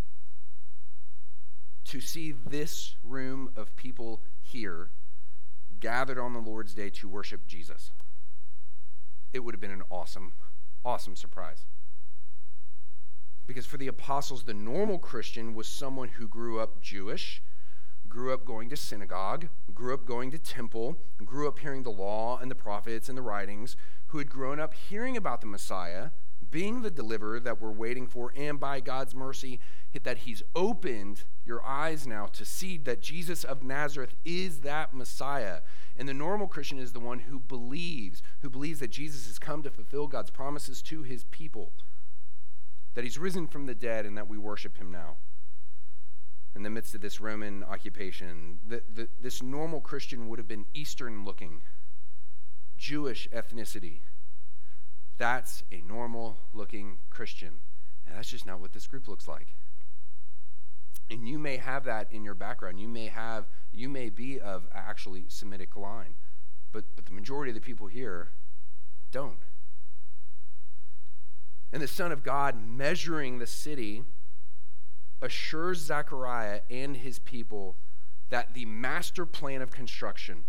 to 1.86 2.00
see 2.00 2.32
this 2.32 2.96
room 3.04 3.50
of 3.56 3.76
people 3.76 4.22
here 4.42 4.90
gathered 5.80 6.20
on 6.20 6.34
the 6.34 6.40
Lord's 6.40 6.74
day 6.74 6.90
to 6.90 7.10
worship 7.10 7.48
Jesus. 7.48 7.92
It 9.34 9.40
would 9.40 9.54
have 9.54 9.62
been 9.62 9.72
an 9.72 9.84
awesome 9.90 10.34
awesome 10.84 11.16
surprise. 11.16 11.66
Because 13.48 13.66
for 13.66 13.78
the 13.78 13.88
apostles, 13.88 14.44
the 14.44 14.54
normal 14.54 15.00
Christian 15.00 15.56
was 15.56 15.68
someone 15.68 16.10
who 16.10 16.28
grew 16.28 16.60
up 16.60 16.82
Jewish, 16.82 17.42
grew 18.08 18.34
up 18.34 18.46
going 18.46 18.70
to 18.70 18.76
synagogue, 18.76 19.50
grew 19.74 19.94
up 19.94 20.06
going 20.06 20.32
to 20.32 20.38
temple, 20.38 20.98
grew 21.24 21.48
up 21.48 21.60
hearing 21.60 21.84
the 21.84 21.90
law 21.90 22.38
and 22.38 22.50
the 22.50 22.56
prophets 22.56 23.10
and 23.10 23.18
the 23.18 23.22
writings, 23.22 23.76
who 24.08 24.18
had 24.18 24.30
grown 24.30 24.60
up 24.60 24.74
hearing 24.74 25.18
about 25.18 25.42
the 25.42 25.48
Messiah, 25.48 26.10
being 26.52 26.82
the 26.82 26.92
deliverer 26.92 27.40
that 27.40 27.62
we're 27.62 27.72
waiting 27.72 28.08
for, 28.08 28.34
and 28.36 28.60
by 28.60 28.80
God's 28.80 29.16
mercy, 29.16 29.60
that 30.04 30.20
He's 30.20 30.44
opened 30.56 31.24
your 31.46 31.66
eyes 31.66 32.08
now 32.08 32.28
to 32.28 32.46
see 32.46 32.78
that 32.78 33.02
Jesus 33.02 33.44
of 33.44 33.64
Nazareth 33.64 34.16
is 34.26 34.60
that 34.60 34.94
Messiah. 34.94 35.60
And 35.98 36.08
the 36.08 36.14
normal 36.14 36.48
Christian 36.48 36.80
is 36.80 36.94
the 36.94 37.00
one 37.00 37.20
who 37.20 37.40
believes, 37.40 38.22
who 38.42 38.50
believes 38.50 38.80
that 38.80 38.92
Jesus 38.92 39.28
has 39.28 39.40
come 39.40 39.64
to 39.64 39.70
fulfill 39.70 40.08
God's 40.08 40.32
promises 40.32 40.82
to 40.84 41.04
His 41.04 41.24
people, 41.26 41.72
that 42.94 43.04
He's 43.04 43.18
risen 43.18 43.48
from 43.48 43.66
the 43.66 43.76
dead, 43.76 44.06
and 44.06 44.18
that 44.18 44.30
we 44.30 44.38
worship 44.38 44.78
Him 44.78 44.92
now. 44.92 45.18
In 46.56 46.64
the 46.64 46.70
midst 46.70 46.96
of 46.96 47.02
this 47.02 47.20
Roman 47.20 47.64
occupation, 47.64 48.60
the, 48.68 48.82
the, 48.92 49.08
this 49.22 49.44
normal 49.44 49.82
Christian 49.82 50.28
would 50.28 50.40
have 50.40 50.48
been 50.48 50.66
Eastern 50.74 51.24
looking, 51.24 51.62
Jewish 52.78 53.28
ethnicity 53.30 54.00
that's 55.20 55.64
a 55.72 55.82
normal 55.82 56.38
looking 56.54 56.98
Christian. 57.12 57.60
And 58.08 58.16
that's 58.18 58.30
just 58.30 58.48
not 58.48 58.60
what 58.60 58.74
this 58.74 58.88
group 58.88 59.08
looks 59.08 59.28
like. 59.28 59.56
And 61.12 61.28
you 61.28 61.38
may 61.38 61.58
have 61.58 61.84
that 61.86 62.12
in 62.12 62.24
your 62.24 62.34
background. 62.34 62.80
You 62.80 62.88
may 62.88 63.08
have, 63.08 63.46
you 63.72 63.90
may 63.90 64.10
be 64.10 64.40
of 64.40 64.68
actually 64.74 65.26
Semitic 65.28 65.76
line, 65.76 66.16
but, 66.72 66.86
but 66.96 67.06
the 67.06 67.12
majority 67.12 67.52
of 67.52 67.56
the 67.56 67.62
people 67.62 67.88
here 67.88 68.30
don't. 69.12 69.38
And 71.72 71.82
the 71.82 71.88
Son 71.88 72.12
of 72.12 72.24
God 72.24 72.56
measuring 72.66 73.38
the 73.38 73.48
city 73.48 74.04
assures 75.22 75.80
Zechariah 75.80 76.62
and 76.70 76.98
his 76.98 77.20
people 77.20 77.76
that 78.30 78.54
the 78.54 78.66
master 78.66 79.26
plan 79.26 79.62
of 79.62 79.72
construction 79.72 80.46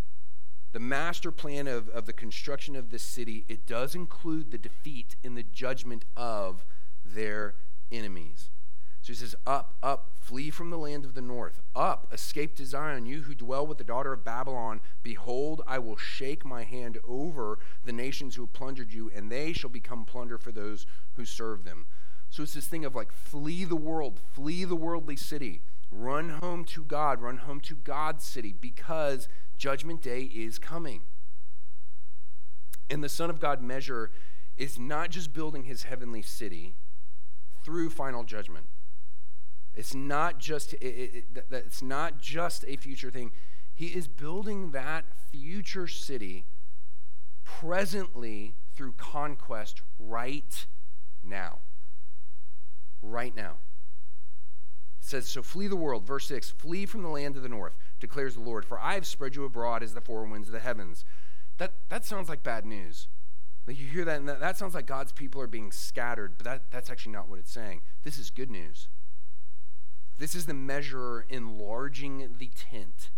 the 0.73 0.81
master 0.81 1.31
plan 1.31 1.67
of, 1.67 1.89
of 1.89 2.07
the 2.07 2.13
construction 2.13 2.77
of 2.77 2.91
this 2.91 3.03
city, 3.03 3.45
it 3.49 3.67
does 3.67 3.95
include 3.95 4.51
the 4.51 4.59
defeat 4.59 5.17
in 5.23 5.35
the 5.35 5.43
judgment 5.43 6.05
of 6.17 6.65
their 7.05 7.55
enemies. 7.91 8.51
So 9.03 9.13
he 9.13 9.17
says, 9.17 9.35
Up, 9.47 9.75
up, 9.83 10.11
flee 10.21 10.51
from 10.51 10.71
the 10.71 10.79
land 10.79 11.05
of 11.05 11.15
the 11.15 11.23
north. 11.23 11.61
Up, 11.75 12.07
escape 12.13 12.55
to 12.57 12.67
Zion, 12.67 13.07
you 13.07 13.23
who 13.23 13.35
dwell 13.35 13.67
with 13.67 13.79
the 13.79 13.85
daughter 13.85 14.13
of 14.13 14.25
Babylon. 14.25 14.81
Behold, 15.03 15.63
I 15.67 15.79
will 15.79 15.97
shake 15.97 16.45
my 16.45 16.65
hand 16.65 16.99
over 17.07 17.59
the 17.85 17.93
nations 17.93 18.37
who 18.37 18.43
have 18.43 18.53
plundered 18.53 18.93
you, 18.93 19.11
and 19.15 19.31
they 19.31 19.53
shall 19.53 19.71
become 19.71 20.05
plunder 20.05 20.39
for 20.39 20.53
those 20.53 20.87
who 21.15 21.25
serve 21.25 21.65
them. 21.65 21.87
So 22.29 22.43
it's 22.43 22.55
this 22.55 22.69
thing 22.69 22.85
of 22.85 22.95
like, 22.95 23.11
flee 23.13 23.65
the 23.65 23.75
world, 23.75 24.21
flee 24.33 24.65
the 24.65 24.77
worldly 24.77 25.17
city, 25.17 25.63
run 25.91 26.39
home 26.41 26.65
to 26.67 26.85
God, 26.85 27.21
run 27.21 27.39
home 27.39 27.61
to 27.63 27.75
God's 27.75 28.25
city, 28.25 28.53
because 28.53 29.29
Judgment 29.61 30.01
day 30.01 30.23
is 30.23 30.59
coming. 30.59 31.03
And 32.89 33.05
the 33.05 33.11
Son 33.11 33.29
of 33.29 33.41
God 33.41 33.61
measure 33.63 34.11
is 34.57 34.79
not 34.79 35.11
just 35.11 35.35
building 35.35 35.65
his 35.65 35.83
heavenly 35.83 36.23
city 36.23 36.77
through 37.63 37.91
final 37.91 38.25
judgment. 38.25 38.69
It's 39.75 39.95
not 39.95 40.39
just 40.39 40.73
it, 40.73 40.79
it, 40.83 41.25
it, 41.35 41.45
it's 41.51 41.83
not 41.83 42.23
just 42.23 42.65
a 42.69 42.77
future 42.77 43.11
thing. 43.11 43.33
He 43.75 43.89
is 43.89 44.09
building 44.09 44.71
that 44.71 45.05
future 45.31 45.87
city 45.87 46.47
presently 47.45 48.55
through 48.75 48.93
conquest 48.93 49.83
right 49.99 50.67
now. 51.23 51.59
Right 53.03 53.37
now 53.37 53.57
It 55.01 55.05
says, 55.05 55.29
So 55.29 55.43
flee 55.43 55.67
the 55.67 55.77
world. 55.77 56.07
Verse 56.07 56.27
6 56.29 56.51
Flee 56.51 56.87
from 56.87 57.03
the 57.03 57.11
land 57.11 57.37
of 57.37 57.43
the 57.43 57.51
north, 57.51 57.77
declares 58.01 58.35
the 58.35 58.41
Lord, 58.41 58.65
for 58.65 58.81
I 58.81 58.95
have 58.95 59.07
spread 59.07 59.37
you 59.37 59.45
abroad 59.45 59.83
as 59.83 59.95
the 59.95 60.01
four 60.01 60.25
winds 60.25 60.49
of 60.49 60.53
the 60.53 60.61
heavens. 60.61 61.05
That, 61.59 61.73
that 61.89 62.05
sounds 62.05 62.29
like 62.29 62.43
bad 62.43 62.65
news. 62.65 63.09
Like 63.67 63.79
you 63.79 63.87
hear 63.87 64.05
that, 64.05 64.19
and 64.19 64.29
that, 64.29 64.41
that 64.41 64.57
sounds 64.57 64.75
like 64.75 64.87
God's 64.87 65.13
people 65.13 65.41
are 65.41 65.47
being 65.47 65.71
scattered, 65.71 66.35
but 66.37 66.45
that, 66.45 66.63
that's 66.71 66.91
actually 66.91 67.13
not 67.13 67.29
what 67.29 67.39
it's 67.39 67.53
saying. 67.53 67.83
This 68.03 68.19
is 68.19 68.31
good 68.31 68.51
news. 68.51 68.89
This 70.19 70.35
is 70.35 70.47
the 70.47 70.55
measurer 70.55 71.25
enlarging 71.29 72.37
the 72.39 72.51
tent, 72.55 73.11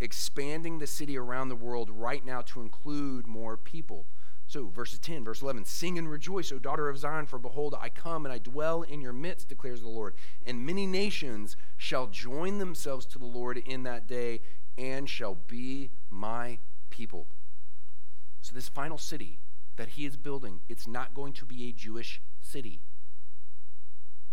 expanding 0.00 0.78
the 0.78 0.86
city 0.86 1.16
around 1.16 1.48
the 1.48 1.56
world 1.56 1.90
right 1.90 2.24
now 2.24 2.40
to 2.42 2.60
include 2.60 3.26
more 3.26 3.56
people. 3.56 4.06
So, 4.50 4.66
verses 4.66 4.98
10, 4.98 5.22
verse 5.22 5.42
11 5.42 5.64
Sing 5.64 5.96
and 5.96 6.10
rejoice, 6.10 6.50
O 6.50 6.58
daughter 6.58 6.88
of 6.88 6.98
Zion, 6.98 7.26
for 7.26 7.38
behold, 7.38 7.76
I 7.80 7.88
come 7.88 8.26
and 8.26 8.32
I 8.32 8.38
dwell 8.38 8.82
in 8.82 9.00
your 9.00 9.12
midst, 9.12 9.48
declares 9.48 9.80
the 9.80 9.88
Lord. 9.88 10.14
And 10.44 10.66
many 10.66 10.88
nations 10.88 11.54
shall 11.76 12.08
join 12.08 12.58
themselves 12.58 13.06
to 13.06 13.20
the 13.20 13.26
Lord 13.26 13.58
in 13.58 13.84
that 13.84 14.08
day 14.08 14.40
and 14.76 15.08
shall 15.08 15.36
be 15.46 15.90
my 16.10 16.58
people. 16.90 17.28
So, 18.40 18.52
this 18.52 18.68
final 18.68 18.98
city 18.98 19.38
that 19.76 19.90
he 19.90 20.04
is 20.04 20.16
building, 20.16 20.62
it's 20.68 20.88
not 20.88 21.14
going 21.14 21.32
to 21.34 21.44
be 21.44 21.68
a 21.68 21.72
Jewish 21.72 22.20
city. 22.40 22.80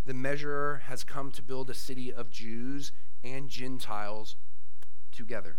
The 0.07 0.15
measurer 0.15 0.81
has 0.85 1.03
come 1.03 1.31
to 1.33 1.43
build 1.43 1.69
a 1.69 1.75
city 1.75 2.11
of 2.11 2.31
Jews 2.31 2.91
and 3.23 3.49
Gentiles 3.49 4.35
together 5.11 5.57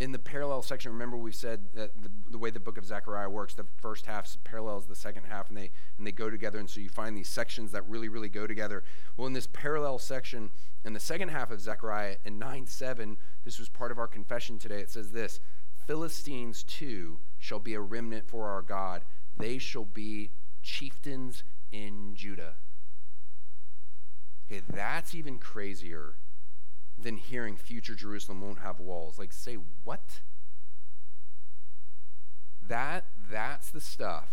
in 0.00 0.12
the 0.12 0.18
parallel 0.18 0.62
section, 0.62 0.90
remember 0.92 1.18
we 1.18 1.30
said 1.30 1.60
that 1.74 2.02
the, 2.02 2.10
the, 2.30 2.38
way 2.38 2.48
the 2.48 2.58
book 2.58 2.78
of 2.78 2.86
Zechariah 2.86 3.28
works, 3.28 3.52
the 3.52 3.66
first 3.82 4.06
half 4.06 4.34
parallels 4.44 4.86
the 4.86 4.94
second 4.94 5.24
half, 5.24 5.50
and 5.50 5.58
they 5.58 5.70
and 5.98 6.06
they 6.06 6.12
go 6.12 6.30
together, 6.30 6.58
and 6.58 6.68
so 6.68 6.80
you 6.80 6.88
find 6.88 7.14
these 7.14 7.28
sections 7.28 7.70
that 7.72 7.86
really, 7.86 8.08
really 8.08 8.30
go 8.30 8.46
together. 8.46 8.82
Well, 9.18 9.26
in 9.26 9.34
this 9.34 9.46
parallel 9.46 9.98
section, 9.98 10.50
in 10.86 10.94
the 10.94 11.00
second 11.00 11.28
half 11.28 11.50
of 11.50 11.60
Zechariah, 11.60 12.16
in 12.24 12.38
9 12.38 12.66
7, 12.66 13.18
this 13.44 13.58
was 13.58 13.68
part 13.68 13.92
of 13.92 13.98
our 13.98 14.08
confession 14.08 14.58
today. 14.58 14.80
It 14.80 14.90
says 14.90 15.12
this 15.12 15.38
Philistines 15.86 16.62
too 16.62 17.20
shall 17.38 17.60
be 17.60 17.74
a 17.74 17.80
remnant 17.80 18.26
for 18.26 18.48
our 18.48 18.62
God, 18.62 19.04
they 19.36 19.58
shall 19.58 19.84
be 19.84 20.30
chieftains 20.62 21.44
in 21.72 22.14
Judah. 22.14 22.54
Okay, 24.50 24.62
that's 24.66 25.14
even 25.14 25.38
crazier 25.38 26.16
than 27.02 27.16
hearing 27.16 27.56
future 27.56 27.94
Jerusalem 27.94 28.40
won't 28.40 28.60
have 28.60 28.78
walls. 28.78 29.18
Like, 29.18 29.32
say 29.32 29.56
what? 29.84 30.20
That 32.66 33.06
that's 33.30 33.70
the 33.70 33.80
stuff 33.80 34.30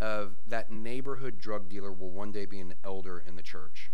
of 0.00 0.36
that 0.46 0.70
neighborhood 0.70 1.38
drug 1.38 1.68
dealer 1.68 1.92
will 1.92 2.10
one 2.10 2.32
day 2.32 2.46
be 2.46 2.60
an 2.60 2.74
elder 2.84 3.22
in 3.26 3.36
the 3.36 3.42
church. 3.42 3.90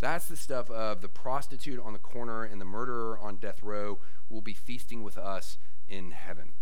That's 0.00 0.26
the 0.26 0.36
stuff 0.36 0.68
of 0.68 1.00
the 1.00 1.08
prostitute 1.08 1.80
on 1.80 1.92
the 1.92 1.98
corner 1.98 2.42
and 2.42 2.60
the 2.60 2.64
murderer 2.64 3.16
on 3.18 3.36
death 3.36 3.62
row 3.62 4.00
will 4.28 4.40
be 4.40 4.52
feasting 4.52 5.04
with 5.04 5.16
us 5.16 5.58
in 5.88 6.10
heaven. 6.10 6.54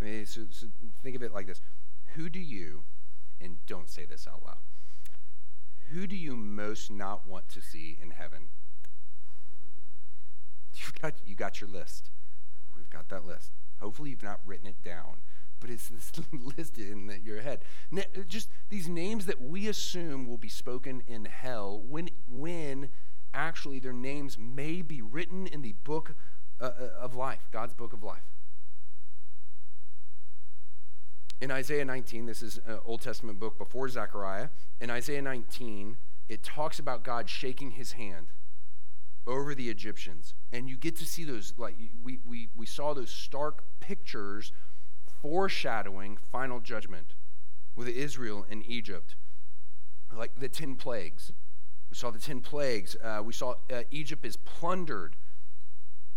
I 0.00 0.04
mean, 0.04 0.26
so, 0.26 0.42
so 0.50 0.68
think 1.02 1.16
of 1.16 1.22
it 1.22 1.32
like 1.32 1.48
this 1.48 1.60
Who 2.14 2.28
do 2.28 2.38
you, 2.38 2.84
and 3.40 3.56
don't 3.66 3.90
say 3.90 4.04
this 4.04 4.28
out 4.28 4.44
loud, 4.44 4.58
who 5.92 6.06
do 6.06 6.16
you 6.16 6.36
most 6.36 6.90
not 6.90 7.26
want 7.26 7.48
to 7.50 7.60
see 7.60 7.98
in 8.00 8.10
heaven? 8.10 8.48
You've 10.76 10.94
got, 11.00 11.14
you 11.24 11.34
got 11.34 11.60
your 11.60 11.70
list. 11.70 12.10
We've 12.74 12.90
got 12.90 13.08
that 13.08 13.24
list. 13.24 13.52
Hopefully, 13.80 14.10
you've 14.10 14.22
not 14.22 14.40
written 14.44 14.66
it 14.66 14.82
down, 14.82 15.18
but 15.60 15.70
it's 15.70 15.88
this 15.88 16.12
list 16.32 16.78
in 16.78 17.06
the, 17.06 17.18
your 17.20 17.40
head. 17.40 17.60
Just 18.26 18.48
these 18.70 18.88
names 18.88 19.26
that 19.26 19.40
we 19.40 19.68
assume 19.68 20.26
will 20.26 20.38
be 20.38 20.48
spoken 20.48 21.02
in 21.06 21.26
hell 21.26 21.80
when, 21.80 22.08
when 22.28 22.88
actually 23.32 23.78
their 23.78 23.92
names 23.92 24.38
may 24.38 24.82
be 24.82 25.02
written 25.02 25.46
in 25.46 25.62
the 25.62 25.74
book 25.84 26.14
uh, 26.60 26.70
uh 26.78 26.88
of 26.98 27.14
life, 27.14 27.48
God's 27.52 27.74
book 27.74 27.92
of 27.92 28.02
life. 28.02 28.22
In 31.40 31.50
Isaiah 31.50 31.84
19, 31.84 32.26
this 32.26 32.42
is 32.42 32.60
an 32.66 32.78
Old 32.84 33.00
Testament 33.00 33.38
book 33.38 33.58
before 33.58 33.88
Zechariah. 33.88 34.48
In 34.80 34.90
Isaiah 34.90 35.22
19, 35.22 35.96
it 36.28 36.42
talks 36.42 36.78
about 36.78 37.02
God 37.02 37.28
shaking 37.28 37.72
his 37.72 37.92
hand 37.92 38.28
over 39.26 39.54
the 39.54 39.68
Egyptians. 39.68 40.34
And 40.52 40.68
you 40.68 40.76
get 40.76 40.96
to 40.96 41.04
see 41.04 41.24
those, 41.24 41.54
like, 41.56 41.76
we, 42.02 42.18
we, 42.26 42.48
we 42.54 42.66
saw 42.66 42.94
those 42.94 43.10
stark 43.10 43.64
pictures 43.80 44.52
foreshadowing 45.20 46.16
final 46.16 46.60
judgment 46.60 47.14
with 47.76 47.88
Israel 47.88 48.46
and 48.48 48.64
Egypt, 48.66 49.16
like 50.16 50.34
the 50.36 50.48
10 50.48 50.76
plagues. 50.76 51.32
We 51.90 51.96
saw 51.96 52.10
the 52.10 52.18
10 52.18 52.40
plagues. 52.40 52.96
Uh, 53.02 53.22
we 53.24 53.32
saw 53.32 53.54
uh, 53.72 53.82
Egypt 53.90 54.24
is 54.24 54.36
plundered 54.36 55.16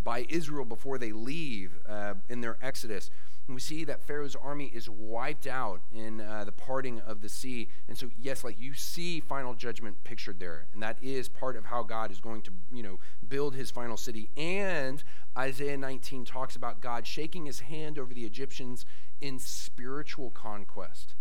by 0.01 0.25
Israel 0.29 0.65
before 0.65 0.97
they 0.97 1.11
leave 1.11 1.79
uh, 1.87 2.13
in 2.29 2.41
their 2.41 2.57
exodus. 2.61 3.09
And 3.47 3.55
we 3.55 3.61
see 3.61 3.85
that 3.85 4.03
Pharaoh's 4.03 4.35
army 4.35 4.65
is 4.73 4.89
wiped 4.89 5.47
out 5.47 5.81
in 5.93 6.19
uh, 6.19 6.43
the 6.43 6.51
parting 6.51 6.99
of 6.99 7.21
the 7.21 7.29
sea. 7.29 7.69
And 7.87 7.97
so, 7.97 8.09
yes, 8.19 8.43
like 8.43 8.59
you 8.59 8.73
see 8.73 9.21
final 9.21 9.53
judgment 9.53 10.03
pictured 10.03 10.41
there. 10.41 10.67
And 10.73 10.83
that 10.83 10.97
is 11.01 11.29
part 11.29 11.55
of 11.55 11.65
how 11.65 11.83
God 11.83 12.11
is 12.11 12.19
going 12.19 12.41
to, 12.43 12.51
you 12.73 12.83
know, 12.83 12.99
build 13.25 13.55
his 13.55 13.71
final 13.71 13.95
city. 13.95 14.29
And 14.35 15.01
Isaiah 15.37 15.77
19 15.77 16.25
talks 16.25 16.57
about 16.57 16.81
God 16.81 17.07
shaking 17.07 17.45
his 17.45 17.61
hand 17.61 17.97
over 17.97 18.13
the 18.13 18.25
Egyptians 18.25 18.85
in 19.21 19.39
spiritual 19.39 20.29
conquest. 20.29 21.15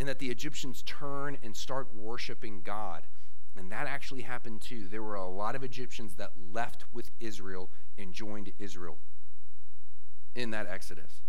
And 0.00 0.08
that 0.08 0.18
the 0.18 0.30
Egyptians 0.30 0.82
turn 0.82 1.38
and 1.40 1.56
start 1.56 1.94
worshiping 1.94 2.62
God. 2.62 3.06
And 3.56 3.70
that 3.70 3.86
actually 3.86 4.22
happened 4.22 4.60
too. 4.60 4.88
There 4.88 5.04
were 5.04 5.14
a 5.14 5.28
lot 5.28 5.54
of 5.54 5.62
Egyptians 5.62 6.16
that 6.16 6.32
left 6.52 6.84
with 6.92 7.12
Israel 7.20 7.70
and 7.96 8.12
joined 8.12 8.50
Israel 8.58 8.98
in 10.36 10.50
that 10.50 10.68
Exodus. 10.68 11.22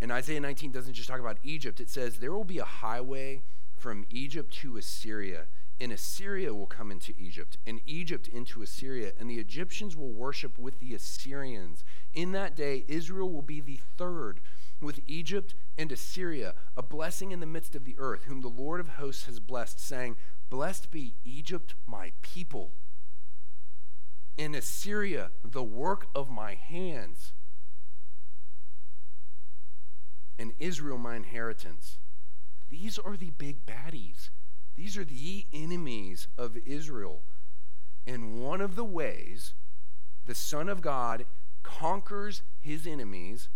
And 0.00 0.12
Isaiah 0.12 0.40
19 0.40 0.70
doesn't 0.70 0.94
just 0.94 1.08
talk 1.08 1.20
about 1.20 1.38
Egypt, 1.42 1.80
it 1.80 1.90
says 1.90 2.18
there 2.18 2.32
will 2.32 2.44
be 2.44 2.58
a 2.58 2.64
highway 2.64 3.42
from 3.76 4.06
Egypt 4.10 4.52
to 4.58 4.76
Assyria, 4.76 5.46
and 5.80 5.92
Assyria 5.92 6.54
will 6.54 6.66
come 6.66 6.90
into 6.90 7.14
Egypt, 7.18 7.56
and 7.66 7.80
Egypt 7.86 8.28
into 8.28 8.62
Assyria, 8.62 9.12
and 9.18 9.30
the 9.30 9.38
Egyptians 9.38 9.96
will 9.96 10.12
worship 10.12 10.58
with 10.58 10.78
the 10.78 10.94
Assyrians. 10.94 11.84
In 12.12 12.32
that 12.32 12.54
day, 12.54 12.84
Israel 12.86 13.30
will 13.30 13.42
be 13.42 13.60
the 13.60 13.80
third 13.96 14.40
with 14.80 15.00
Egypt 15.06 15.54
and 15.78 15.90
Assyria, 15.90 16.54
a 16.76 16.82
blessing 16.82 17.32
in 17.32 17.40
the 17.40 17.46
midst 17.46 17.74
of 17.74 17.84
the 17.84 17.96
earth, 17.98 18.24
whom 18.24 18.40
the 18.40 18.48
Lord 18.48 18.80
of 18.80 18.90
hosts 18.90 19.24
has 19.26 19.40
blessed, 19.40 19.80
saying, 19.80 20.16
Blessed 20.48 20.90
be 20.90 21.14
Egypt, 21.24 21.74
my 21.86 22.12
people, 22.22 22.72
and 24.38 24.56
Assyria, 24.56 25.30
the 25.44 25.62
work 25.62 26.08
of 26.14 26.30
my 26.30 26.54
hands 26.54 27.32
and 30.40 30.54
Israel 30.58 30.96
my 30.96 31.16
inheritance. 31.16 31.98
These 32.70 32.98
are 32.98 33.14
the 33.14 33.30
big 33.30 33.66
baddies. 33.66 34.30
These 34.74 34.96
are 34.96 35.04
the 35.04 35.44
enemies 35.52 36.28
of 36.38 36.56
Israel. 36.64 37.20
And 38.06 38.42
one 38.42 38.62
of 38.62 38.74
the 38.74 38.84
ways 38.84 39.52
the 40.24 40.34
Son 40.34 40.70
of 40.70 40.80
God 40.80 41.26
conquers 41.62 42.40
his 42.62 42.86
enemies 42.86 43.50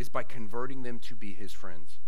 is 0.00 0.08
by 0.08 0.24
converting 0.24 0.82
them 0.82 0.98
to 0.98 1.14
be 1.14 1.32
his 1.32 1.52
friends. 1.52 2.00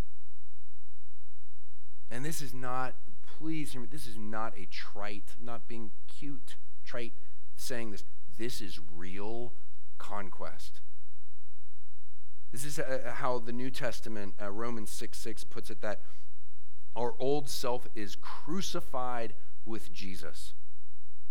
And 2.10 2.24
this 2.24 2.42
is 2.42 2.52
not, 2.52 2.94
please 3.38 3.70
hear 3.70 3.82
me, 3.82 3.86
this 3.88 4.08
is 4.08 4.18
not 4.18 4.52
a 4.58 4.66
trite, 4.66 5.36
not 5.40 5.68
being 5.68 5.92
cute, 6.08 6.56
trite 6.84 7.12
saying 7.54 7.92
this. 7.92 8.02
This 8.36 8.60
is 8.60 8.80
real 8.96 9.52
conquest. 9.98 10.80
This 12.52 12.66
is 12.66 12.78
uh, 12.78 13.00
uh, 13.06 13.12
how 13.12 13.38
the 13.38 13.52
New 13.52 13.70
Testament, 13.70 14.34
uh, 14.40 14.50
Romans 14.50 14.90
6 14.90 15.18
6, 15.18 15.44
puts 15.44 15.70
it 15.70 15.80
that 15.80 16.02
our 16.94 17.14
old 17.18 17.48
self 17.48 17.88
is 17.94 18.14
crucified 18.14 19.32
with 19.64 19.92
Jesus 19.92 20.52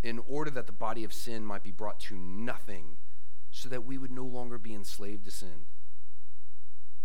in 0.04 0.20
order 0.28 0.50
that 0.50 0.66
the 0.66 0.74
body 0.74 1.04
of 1.04 1.14
sin 1.14 1.46
might 1.46 1.62
be 1.62 1.72
brought 1.72 2.00
to 2.00 2.16
nothing, 2.16 2.98
so 3.52 3.70
that 3.70 3.86
we 3.86 4.00
would 4.00 4.12
no 4.12 4.26
longer 4.26 4.58
be 4.58 4.74
enslaved 4.74 5.26
to 5.26 5.32
sin. 5.32 5.66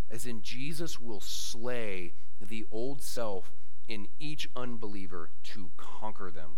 As 0.09 0.25
in, 0.25 0.41
Jesus 0.41 0.99
will 0.99 1.19
slay 1.19 2.13
the 2.41 2.65
old 2.71 3.03
self 3.03 3.51
in 3.87 4.07
each 4.19 4.49
unbeliever 4.55 5.29
to 5.43 5.69
conquer 5.77 6.31
them. 6.31 6.57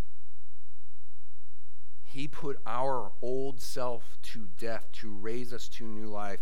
He 2.03 2.27
put 2.27 2.59
our 2.65 3.11
old 3.21 3.59
self 3.59 4.17
to 4.23 4.47
death 4.57 4.87
to 4.93 5.11
raise 5.11 5.51
us 5.51 5.67
to 5.69 5.85
new 5.85 6.07
life 6.07 6.39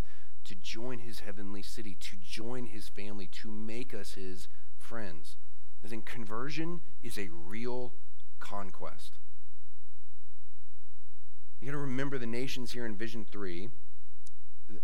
to 0.47 0.55
join 0.55 0.99
his 0.99 1.19
heavenly 1.21 1.61
city, 1.61 1.95
to 1.99 2.17
join 2.17 2.67
his 2.67 2.87
family, 2.87 3.27
to 3.27 3.51
make 3.51 3.93
us 3.93 4.13
his 4.13 4.47
friends. 4.77 5.35
As 5.83 5.91
in, 5.91 6.01
conversion 6.01 6.81
is 7.03 7.17
a 7.17 7.29
real 7.31 7.93
conquest. 8.39 9.19
You 11.59 11.67
got 11.67 11.73
to 11.73 11.77
remember 11.79 12.17
the 12.17 12.27
nations 12.27 12.71
here 12.71 12.85
in 12.85 12.95
Vision 12.95 13.25
3. 13.29 13.69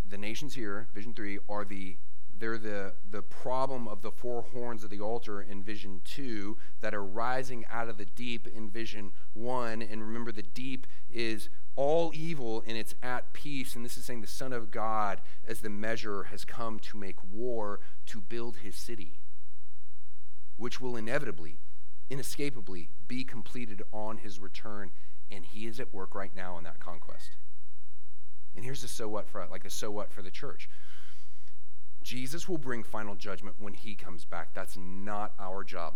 The 0.10 0.18
nations 0.18 0.56
here, 0.56 0.88
Vision 0.94 1.14
3, 1.14 1.40
are 1.50 1.66
the 1.66 1.98
they're 2.40 2.58
the, 2.58 2.94
the 3.10 3.22
problem 3.22 3.88
of 3.88 4.02
the 4.02 4.12
four 4.12 4.42
horns 4.42 4.84
of 4.84 4.90
the 4.90 5.00
altar 5.00 5.42
in 5.42 5.64
vision 5.64 6.02
2 6.04 6.58
that 6.82 6.94
are 6.94 7.04
rising 7.04 7.64
out 7.72 7.88
of 7.88 7.98
the 7.98 8.06
deep 8.06 8.48
in 8.48 8.70
vision 8.70 9.12
1 9.34 9.82
and 9.82 10.02
remember 10.02 10.32
the 10.32 10.42
deep 10.42 10.88
is 11.12 11.50
all 11.76 12.12
evil 12.14 12.64
and 12.68 12.78
it's 12.78 12.96
at 13.02 13.34
peace. 13.34 13.76
And 13.76 13.84
this 13.84 13.98
is 13.98 14.06
saying 14.06 14.22
the 14.22 14.28
Son 14.28 14.54
of 14.54 14.72
God, 14.72 15.22
as 15.48 15.62
the 15.62 15.70
measure, 15.70 16.24
has 16.24 16.46
come 16.46 16.80
to 16.80 16.98
make 16.98 17.18
war 17.24 17.80
to 18.08 18.22
build 18.22 18.58
his 18.58 18.76
city, 18.76 19.20
which 20.58 20.80
will 20.80 20.96
inevitably, 20.96 21.58
inescapably 22.10 22.90
be 23.08 23.24
completed 23.24 23.82
on 23.92 24.18
his 24.18 24.40
return. 24.40 24.92
And 25.32 25.46
he 25.46 25.66
is 25.66 25.80
at 25.80 25.94
work 25.94 26.14
right 26.14 26.36
now 26.36 26.58
in 26.58 26.64
that 26.66 26.80
conquest. 26.80 27.38
And 28.56 28.64
here's 28.64 28.84
the 28.84 28.88
so 28.88 29.08
what 29.08 29.28
for 29.28 29.46
like 29.50 29.64
the 29.64 29.70
so 29.70 29.90
what 29.90 30.12
for 30.12 30.22
the 30.22 30.30
church. 30.30 30.70
Jesus 32.04 32.48
will 32.48 32.58
bring 32.58 32.84
final 32.84 33.16
judgment 33.16 33.56
when 33.60 33.74
he 33.74 33.96
comes 33.96 34.26
back. 34.26 34.54
That's 34.54 34.78
not 34.78 35.34
our 35.40 35.64
job 35.64 35.94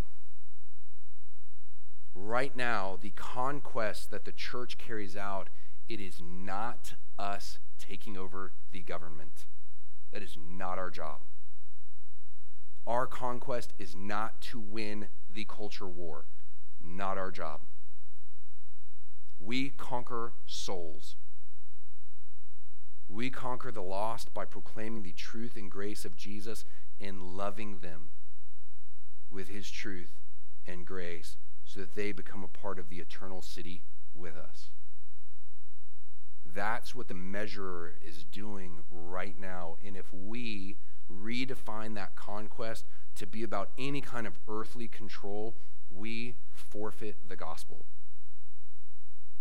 right 2.18 2.56
now, 2.56 2.98
the 3.00 3.12
conquest 3.12 4.12
that 4.12 4.26
the 4.26 4.32
church 4.32 4.78
carries 4.78 5.16
out 5.16 5.50
it 5.90 6.00
is 6.00 6.22
not 6.22 6.94
us 7.18 7.60
taking 7.80 8.18
over 8.18 8.52
the 8.72 8.82
government. 8.82 9.46
That 10.12 10.22
is 10.22 10.38
not 10.38 10.78
our 10.78 10.90
job. 10.90 11.22
Our 12.86 13.06
conquest 13.06 13.74
is 13.78 13.96
not 13.96 14.42
to 14.44 14.60
win 14.60 15.08
the 15.34 15.46
culture 15.46 15.88
war. 15.88 16.26
Not 16.82 17.18
our 17.18 17.32
job. 17.32 17.62
We 19.40 19.70
conquer 19.70 20.34
souls. 20.46 21.16
We 23.10 23.30
conquer 23.30 23.72
the 23.72 23.82
lost 23.82 24.34
by 24.34 24.46
proclaiming 24.46 25.04
the 25.04 25.12
truth 25.12 25.56
and 25.56 25.70
grace 25.70 26.06
of 26.06 26.16
Jesus 26.16 26.66
and 27.00 27.22
loving 27.22 27.80
them 27.80 28.10
with 29.30 29.50
his 29.50 29.70
truth 29.70 30.20
and 30.66 30.86
grace 30.86 31.38
so 31.66 31.80
that 31.82 31.96
they 31.96 32.12
become 32.12 32.44
a 32.44 32.48
part 32.48 32.80
of 32.80 32.90
the 32.90 33.00
eternal 33.00 33.42
city 33.42 33.84
with 34.14 34.36
us. 34.36 34.70
That's 36.58 36.96
what 36.96 37.08
the 37.08 37.14
measurer 37.14 37.94
is 38.02 38.24
doing 38.24 38.80
right 38.90 39.40
now. 39.40 39.78
And 39.86 39.96
if 39.96 40.12
we 40.12 40.78
redefine 41.08 41.94
that 41.94 42.16
conquest 42.16 42.88
to 43.14 43.28
be 43.28 43.44
about 43.44 43.70
any 43.78 44.02
kind 44.02 44.26
of 44.26 44.40
earthly 44.48 44.88
control, 44.88 45.56
we 45.92 46.34
forfeit 46.52 47.30
the 47.30 47.36
gospel. 47.36 47.86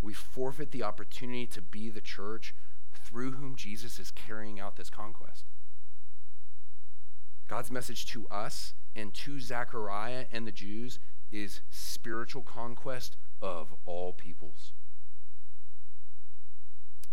We 0.03 0.13
forfeit 0.13 0.73
the 0.73 0.83
opportunity 0.83 1.47
to 1.47 1.63
be 1.63 1.89
the 1.89 2.03
church 2.03 2.55
through 2.93 3.33
whom 3.33 3.57
Jesus 3.57 3.99
is 3.99 4.11
carrying 4.11 4.61
out 4.61 4.77
this 4.77 4.91
conquest. 4.91 5.47
God's 7.49 7.71
message 7.71 8.05
to 8.09 8.29
us 8.29 8.75
and 8.95 9.15
to 9.15 9.41
Zechariah 9.41 10.27
and 10.31 10.47
the 10.47 10.53
Jews 10.53 10.99
is 11.33 11.63
spiritual 11.71 12.43
conquest 12.43 13.17
of 13.41 13.73
all 13.87 14.13
peoples. 14.13 14.73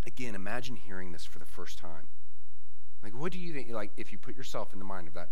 Again, 0.05 0.35
imagine 0.35 0.75
hearing 0.75 1.11
this 1.11 1.25
for 1.25 1.39
the 1.39 1.45
first 1.45 1.77
time. 1.77 2.07
Like, 3.01 3.13
what 3.13 3.31
do 3.31 3.39
you 3.39 3.53
think, 3.53 3.71
like, 3.71 3.91
if 3.97 4.11
you 4.11 4.17
put 4.17 4.35
yourself 4.35 4.73
in 4.73 4.79
the 4.79 4.85
mind 4.85 5.07
of 5.07 5.13
that, 5.13 5.29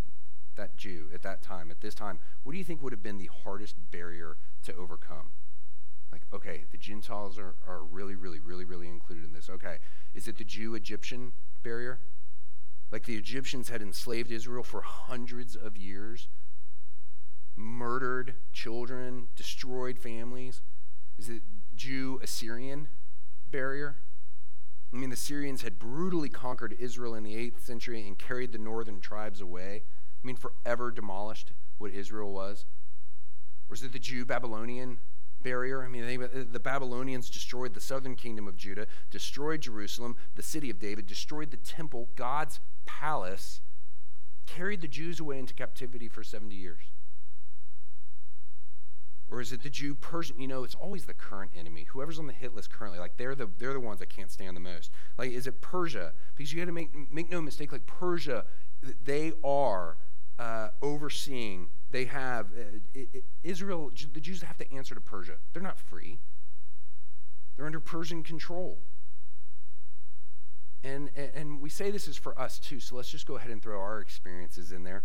that 0.56 0.78
Jew 0.78 1.10
at 1.14 1.22
that 1.24 1.42
time, 1.42 1.72
at 1.72 1.82
this 1.82 1.96
time, 1.96 2.20
what 2.44 2.52
do 2.52 2.58
you 2.58 2.64
think 2.64 2.82
would 2.82 2.94
have 2.94 3.04
been 3.04 3.18
the 3.18 3.30
hardest 3.44 3.76
barrier 3.92 4.38
to 4.64 4.76
overcome? 4.76 5.32
Like, 6.12 6.24
okay, 6.34 6.66
the 6.72 6.78
Gentiles 6.78 7.40
are, 7.40 7.56
are 7.66 7.84
really, 7.84 8.16
really, 8.16 8.40
really, 8.40 8.66
really 8.66 8.88
included 8.88 9.24
in 9.24 9.34
this. 9.34 9.50
Okay, 9.50 9.78
is 10.14 10.28
it 10.28 10.38
the 10.38 10.44
Jew 10.44 10.76
Egyptian 10.76 11.32
barrier? 11.64 12.00
Like 12.92 13.06
the 13.06 13.16
Egyptians 13.16 13.70
had 13.70 13.82
enslaved 13.82 14.32
Israel 14.32 14.64
for 14.64 14.82
hundreds 14.82 15.56
of 15.56 15.78
years, 15.78 16.28
murdered 17.56 18.36
children, 18.52 19.28
destroyed 19.36 19.98
families. 19.98 20.62
Is 21.18 21.30
it 21.30 21.44
Jew 21.76 22.20
Assyrian 22.22 22.90
barrier? 23.50 23.96
I 24.94 24.98
mean, 24.98 25.10
the 25.10 25.16
Syrians 25.16 25.62
had 25.62 25.80
brutally 25.80 26.30
conquered 26.30 26.76
Israel 26.80 27.16
in 27.16 27.24
the 27.24 27.36
8th 27.36 27.62
century 27.62 28.06
and 28.08 28.18
carried 28.18 28.52
the 28.52 28.58
northern 28.58 29.00
tribes 29.00 29.40
away. 29.40 29.84
I 30.22 30.28
mean, 30.28 30.36
forever 30.36 30.92
demolished 30.92 31.54
what 31.78 31.92
Israel 31.92 32.34
was. 32.34 32.66
Or 33.70 33.74
is 33.74 33.84
it 33.84 33.94
the 33.94 34.00
Jew 34.00 34.26
Babylonian 34.26 35.00
barrier? 35.42 35.84
I 35.84 35.88
mean, 35.88 36.06
they, 36.06 36.18
uh, 36.18 36.44
the 36.52 36.60
Babylonians 36.60 37.30
destroyed 37.30 37.74
the 37.74 37.80
southern 37.80 38.16
kingdom 38.16 38.48
of 38.48 38.58
Judah, 38.58 38.86
destroyed 39.10 39.62
Jerusalem, 39.62 40.18
the 40.36 40.44
city 40.44 40.70
of 40.70 40.78
David, 40.78 41.08
destroyed 41.08 41.52
the 41.52 41.58
temple, 41.58 42.10
God's 42.18 42.60
palace, 42.86 43.62
carried 44.46 44.82
the 44.82 44.90
Jews 44.90 45.22
away 45.22 45.40
into 45.40 45.54
captivity 45.54 46.10
for 46.10 46.22
70 46.22 46.54
years. 46.54 46.82
Or 49.32 49.40
is 49.40 49.54
it 49.54 49.64
the 49.64 49.70
Jew 49.70 49.96
Persian? 49.96 50.42
You 50.42 50.48
know, 50.48 50.66
it's 50.66 50.76
always 50.76 51.06
the 51.06 51.14
current 51.14 51.52
enemy. 51.58 51.86
Whoever's 51.90 52.20
on 52.20 52.28
the 52.28 52.34
hit 52.34 52.54
list 52.54 52.70
currently, 52.70 53.00
like 53.00 53.16
they're 53.16 53.34
the 53.34 53.50
they're 53.58 53.72
the 53.72 53.80
ones 53.80 54.00
that 54.00 54.10
can't 54.10 54.30
stand 54.30 54.58
the 54.58 54.62
most. 54.62 54.92
Like, 55.18 55.32
is 55.32 55.48
it 55.48 55.62
Persia? 55.62 56.12
Because 56.36 56.52
you 56.52 56.60
got 56.60 56.66
to 56.66 56.74
make 56.74 56.92
make 57.12 57.32
no 57.32 57.42
mistake. 57.42 57.72
Like 57.72 57.86
Persia, 57.86 58.44
they 59.04 59.32
are 59.42 59.98
uh, 60.38 60.70
overseeing. 60.82 61.70
They 61.92 62.06
have 62.06 62.48
uh, 62.48 62.80
it, 62.94 63.10
it, 63.14 63.24
Israel. 63.42 63.90
The 64.14 64.20
Jews 64.20 64.42
have 64.42 64.58
to 64.58 64.70
answer 64.74 64.96
to 64.96 65.02
Persia. 65.02 65.36
They're 65.54 65.64
not 65.64 65.80
free. 65.80 66.20
They're 67.56 67.66
under 67.66 67.80
Persian 67.80 68.24
control. 68.24 68.80
And, 70.84 71.12
and, 71.16 71.62
we 71.62 71.70
say 71.70 71.92
this 71.92 72.08
is 72.08 72.18
for 72.18 72.40
us 72.40 72.58
too. 72.58 72.80
So 72.80 72.96
let's 72.96 73.10
just 73.10 73.28
go 73.28 73.36
ahead 73.36 73.52
and 73.52 73.62
throw 73.62 73.80
our 73.80 74.02
experiences 74.02 74.72
in 74.72 74.84
there. 74.84 75.04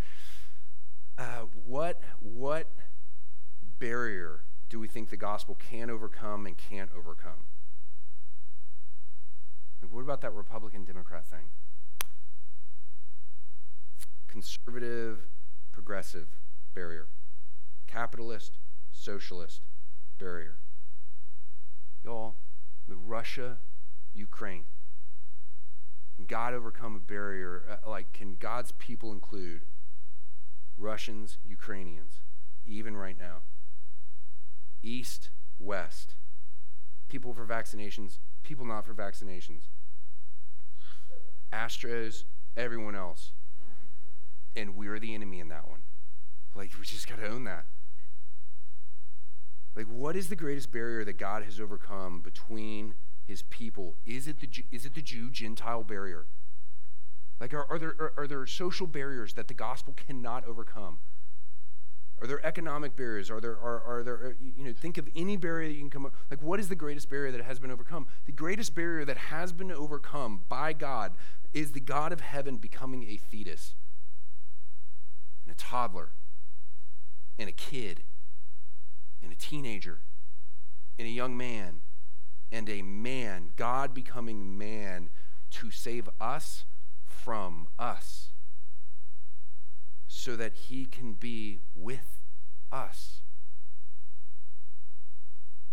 Uh, 1.18 1.44
what 1.66 2.00
what 2.20 2.70
barrier 3.78 4.42
do 4.68 4.80
we 4.80 4.88
think 4.88 5.10
the 5.10 5.16
gospel 5.16 5.56
can 5.70 5.90
overcome 5.90 6.44
and 6.46 6.56
can't 6.56 6.90
overcome? 6.96 7.46
Like, 9.80 9.92
what 9.92 10.00
about 10.00 10.22
that 10.22 10.32
Republican 10.32 10.84
Democrat 10.84 11.24
thing? 11.26 11.50
conservative, 14.36 15.28
progressive 15.72 16.28
barrier, 16.74 17.06
capitalist, 17.86 18.58
socialist 18.92 19.64
barrier. 20.18 20.56
Y'all, 22.04 22.34
the 22.86 22.96
Russia, 22.96 23.56
Ukraine. 24.12 24.64
Can 26.16 26.26
God 26.26 26.52
overcome 26.52 26.94
a 26.94 26.98
barrier? 26.98 27.62
Uh, 27.66 27.88
like, 27.88 28.12
can 28.12 28.36
God's 28.36 28.72
people 28.72 29.10
include 29.10 29.62
Russians, 30.76 31.38
Ukrainians, 31.42 32.20
even 32.66 32.94
right 32.94 33.18
now? 33.18 33.38
East, 34.82 35.30
West. 35.58 36.14
People 37.08 37.32
for 37.32 37.46
vaccinations, 37.46 38.18
people 38.42 38.64
not 38.64 38.84
for 38.84 38.94
vaccinations. 38.94 39.68
Astros, 41.52 42.24
everyone 42.56 42.94
else. 42.94 43.32
And 44.54 44.74
we're 44.74 44.98
the 44.98 45.14
enemy 45.14 45.40
in 45.40 45.48
that 45.48 45.68
one. 45.68 45.80
Like, 46.54 46.72
we 46.78 46.86
just 46.86 47.08
got 47.08 47.20
to 47.20 47.28
own 47.28 47.44
that. 47.44 47.66
Like, 49.76 49.86
what 49.86 50.16
is 50.16 50.28
the 50.28 50.36
greatest 50.36 50.72
barrier 50.72 51.04
that 51.04 51.18
God 51.18 51.42
has 51.42 51.60
overcome 51.60 52.20
between 52.20 52.94
his 53.26 53.42
people? 53.42 53.96
Is 54.06 54.26
it 54.26 54.40
the, 54.40 54.48
is 54.72 54.86
it 54.86 54.94
the 54.94 55.02
Jew 55.02 55.30
Gentile 55.30 55.84
barrier? 55.84 56.24
Like, 57.38 57.52
are, 57.52 57.66
are, 57.70 57.78
there, 57.78 57.94
are, 57.98 58.12
are 58.16 58.26
there 58.26 58.46
social 58.46 58.86
barriers 58.86 59.34
that 59.34 59.48
the 59.48 59.54
gospel 59.54 59.94
cannot 59.94 60.46
overcome? 60.46 61.00
Are 62.20 62.26
there 62.26 62.44
economic 62.44 62.96
barriers? 62.96 63.30
Are 63.30 63.40
there, 63.40 63.58
are, 63.58 63.82
are 63.82 64.02
there, 64.02 64.36
you 64.40 64.64
know, 64.64 64.72
think 64.72 64.96
of 64.96 65.08
any 65.14 65.36
barrier 65.36 65.68
that 65.68 65.74
you 65.74 65.80
can 65.80 65.90
come 65.90 66.06
up. 66.06 66.14
Like, 66.30 66.42
what 66.42 66.58
is 66.58 66.68
the 66.68 66.74
greatest 66.74 67.10
barrier 67.10 67.30
that 67.32 67.42
has 67.42 67.58
been 67.58 67.70
overcome? 67.70 68.06
The 68.24 68.32
greatest 68.32 68.74
barrier 68.74 69.04
that 69.04 69.18
has 69.18 69.52
been 69.52 69.70
overcome 69.70 70.42
by 70.48 70.72
God 70.72 71.12
is 71.52 71.72
the 71.72 71.80
God 71.80 72.12
of 72.12 72.20
heaven 72.20 72.56
becoming 72.56 73.04
a 73.04 73.18
fetus, 73.18 73.74
and 75.44 75.54
a 75.54 75.58
toddler, 75.58 76.10
and 77.38 77.48
a 77.48 77.52
kid, 77.52 78.02
and 79.22 79.30
a 79.30 79.36
teenager, 79.36 80.00
and 80.98 81.06
a 81.06 81.10
young 81.10 81.36
man, 81.36 81.80
and 82.50 82.68
a 82.70 82.80
man. 82.80 83.50
God 83.56 83.92
becoming 83.92 84.56
man 84.56 85.10
to 85.50 85.70
save 85.70 86.08
us 86.18 86.64
from 87.04 87.68
us 87.78 88.30
so 90.08 90.36
that 90.36 90.54
he 90.54 90.86
can 90.86 91.14
be 91.14 91.60
with 91.74 92.20
us. 92.72 93.20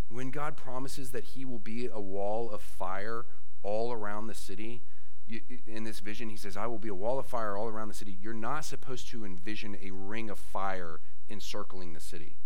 When 0.08 0.30
God 0.30 0.56
promises 0.56 1.10
that 1.10 1.24
he 1.24 1.44
will 1.44 1.58
be 1.58 1.88
a 1.92 2.00
wall 2.00 2.50
of 2.50 2.62
fire 2.62 3.24
all 3.62 3.92
around 3.92 4.26
the 4.26 4.34
city, 4.34 4.82
you, 5.26 5.40
in 5.66 5.84
this 5.84 6.00
vision, 6.00 6.28
he 6.28 6.36
says, 6.36 6.56
I 6.56 6.66
will 6.66 6.78
be 6.78 6.88
a 6.88 6.94
wall 6.94 7.18
of 7.18 7.26
fire 7.26 7.56
all 7.56 7.68
around 7.68 7.88
the 7.88 7.94
city. 7.94 8.16
You're 8.20 8.34
not 8.34 8.64
supposed 8.64 9.08
to 9.08 9.24
envision 9.24 9.76
a 9.82 9.90
ring 9.90 10.28
of 10.28 10.38
fire 10.38 11.00
encircling 11.28 11.94
the 11.94 12.00
city. 12.00 12.36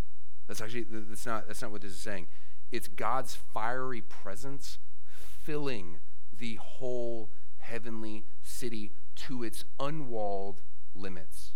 That's 0.46 0.60
actually 0.60 0.86
that's 0.88 1.26
not 1.26 1.46
that's 1.46 1.60
not 1.60 1.70
what 1.70 1.82
this 1.82 1.92
is 1.92 2.00
saying. 2.00 2.28
It's 2.70 2.88
God's 2.88 3.34
fiery 3.34 4.00
presence 4.00 4.78
filling 5.08 5.98
the 6.36 6.54
whole 6.56 7.30
heavenly 7.58 8.24
city 8.42 8.92
to 9.16 9.42
its 9.42 9.64
unwalled 9.80 10.62
limits. 10.94 11.52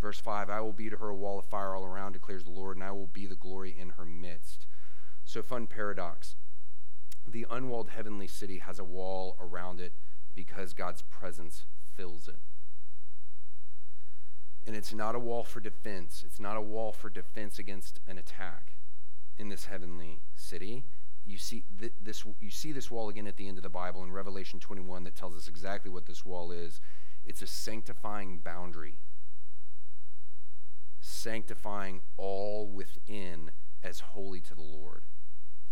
Verse 0.00 0.18
5 0.18 0.48
I 0.48 0.60
will 0.60 0.72
be 0.72 0.88
to 0.88 0.96
her 0.96 1.08
a 1.08 1.14
wall 1.14 1.38
of 1.38 1.44
fire 1.44 1.74
all 1.74 1.84
around, 1.84 2.12
declares 2.12 2.44
the 2.44 2.50
Lord, 2.50 2.76
and 2.76 2.84
I 2.84 2.92
will 2.92 3.06
be 3.06 3.26
the 3.26 3.34
glory 3.34 3.74
in 3.78 3.90
her 3.90 4.04
midst. 4.04 4.66
So, 5.24 5.42
fun 5.42 5.66
paradox. 5.66 6.36
The 7.28 7.46
unwalled 7.50 7.90
heavenly 7.90 8.26
city 8.26 8.58
has 8.58 8.78
a 8.78 8.84
wall 8.84 9.36
around 9.40 9.78
it 9.78 9.92
because 10.34 10.72
God's 10.72 11.02
presence 11.02 11.64
fills 11.94 12.28
it. 12.28 12.38
And 14.66 14.74
it's 14.74 14.92
not 14.92 15.14
a 15.14 15.18
wall 15.18 15.44
for 15.44 15.60
defense, 15.60 16.22
it's 16.26 16.40
not 16.40 16.56
a 16.56 16.62
wall 16.62 16.92
for 16.92 17.10
defense 17.10 17.58
against 17.58 18.00
an 18.06 18.18
attack 18.18 18.74
in 19.38 19.48
this 19.48 19.66
heavenly 19.66 20.20
city. 20.34 20.84
You 21.26 21.38
see, 21.38 21.64
th- 21.78 21.92
this, 22.02 22.24
you 22.40 22.50
see 22.50 22.72
this 22.72 22.90
wall 22.90 23.08
again 23.08 23.26
at 23.26 23.36
the 23.36 23.46
end 23.46 23.58
of 23.58 23.62
the 23.62 23.68
Bible 23.68 24.02
in 24.02 24.10
Revelation 24.10 24.58
21 24.58 25.04
that 25.04 25.14
tells 25.14 25.36
us 25.36 25.48
exactly 25.48 25.90
what 25.90 26.06
this 26.06 26.24
wall 26.24 26.50
is. 26.50 26.80
It's 27.24 27.42
a 27.42 27.46
sanctifying 27.46 28.38
boundary 28.38 28.96
sanctifying 31.00 32.00
all 32.16 32.68
within 32.68 33.50
as 33.82 34.00
holy 34.00 34.40
to 34.40 34.54
the 34.54 34.62
Lord. 34.62 35.04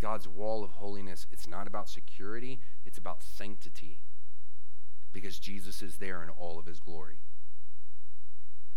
God's 0.01 0.29
wall 0.29 0.65
of 0.65 0.73
holiness, 0.73 1.27
it's 1.31 1.49
not 1.49 1.67
about 1.67 1.89
security, 1.89 2.61
it's 2.85 2.99
about 2.99 3.23
sanctity 3.23 3.99
because 5.13 5.39
Jesus 5.39 5.83
is 5.83 5.97
there 5.97 6.23
in 6.23 6.29
all 6.31 6.59
of 6.59 6.67
his 6.67 6.81
glory. 6.81 7.19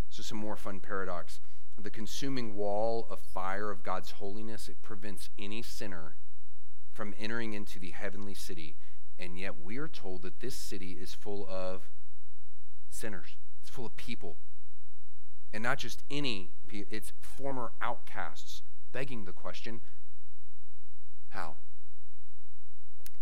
So, 0.10 0.24
some 0.24 0.38
more 0.38 0.56
fun 0.56 0.80
paradox. 0.80 1.40
The 1.80 1.90
consuming 1.90 2.56
wall 2.56 3.08
of 3.10 3.20
fire 3.20 3.72
of 3.72 3.84
God's 3.84 4.12
holiness, 4.12 4.68
it 4.68 4.82
prevents 4.82 5.30
any 5.40 5.62
sinner 5.62 6.16
from 6.92 7.14
entering 7.18 7.54
into 7.54 7.80
the 7.80 7.92
heavenly 7.92 8.34
city. 8.34 8.76
And 9.18 9.40
yet, 9.40 9.62
we 9.62 9.78
are 9.78 9.88
told 9.88 10.24
that 10.24 10.42
this 10.42 10.56
city 10.56 10.98
is 11.00 11.14
full 11.14 11.48
of 11.50 11.90
sinners, 12.90 13.38
it's 13.62 13.70
full 13.70 13.86
of 13.86 13.96
people 13.96 14.38
and 15.54 15.64
not 15.64 15.78
just 15.78 16.04
any, 16.10 16.52
it's 16.70 17.14
former 17.22 17.72
outcasts, 17.82 18.62
begging 18.92 19.26
the 19.26 19.32
question 19.32 19.82
how? 21.32 21.56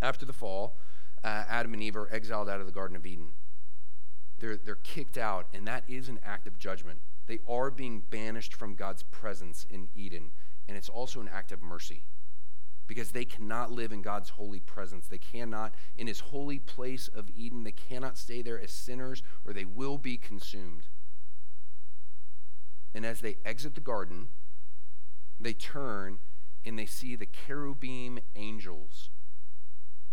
After 0.02 0.26
the 0.26 0.32
fall, 0.32 0.76
uh, 1.22 1.44
Adam 1.48 1.74
and 1.74 1.82
Eve 1.82 1.96
are 1.96 2.12
exiled 2.12 2.48
out 2.48 2.60
of 2.60 2.66
the 2.66 2.72
Garden 2.72 2.96
of 2.96 3.06
Eden. 3.06 3.32
They're, 4.38 4.56
they're 4.56 4.74
kicked 4.76 5.18
out, 5.18 5.46
and 5.52 5.66
that 5.68 5.84
is 5.86 6.08
an 6.08 6.18
act 6.24 6.46
of 6.46 6.58
judgment. 6.58 7.00
They 7.26 7.38
are 7.48 7.70
being 7.70 8.02
banished 8.10 8.54
from 8.54 8.74
God's 8.74 9.02
presence 9.04 9.66
in 9.70 9.88
Eden, 9.94 10.30
and 10.66 10.76
it's 10.76 10.88
also 10.88 11.20
an 11.20 11.28
act 11.32 11.52
of 11.52 11.62
mercy 11.62 12.02
because 12.88 13.12
they 13.12 13.24
cannot 13.24 13.70
live 13.70 13.92
in 13.92 14.02
God's 14.02 14.30
holy 14.30 14.58
presence. 14.58 15.06
They 15.06 15.18
cannot, 15.18 15.74
in 15.96 16.08
his 16.08 16.18
holy 16.18 16.58
place 16.58 17.06
of 17.06 17.30
Eden, 17.36 17.62
they 17.62 17.70
cannot 17.70 18.18
stay 18.18 18.42
there 18.42 18.60
as 18.60 18.72
sinners 18.72 19.22
or 19.46 19.52
they 19.52 19.64
will 19.64 19.96
be 19.96 20.16
consumed. 20.16 20.86
And 22.94 23.06
as 23.06 23.20
they 23.20 23.36
exit 23.44 23.74
the 23.74 23.80
garden, 23.80 24.28
they 25.38 25.52
turn 25.52 26.18
and 26.64 26.78
they 26.78 26.86
see 26.86 27.16
the 27.16 27.26
cherubim 27.26 28.18
angels 28.36 29.10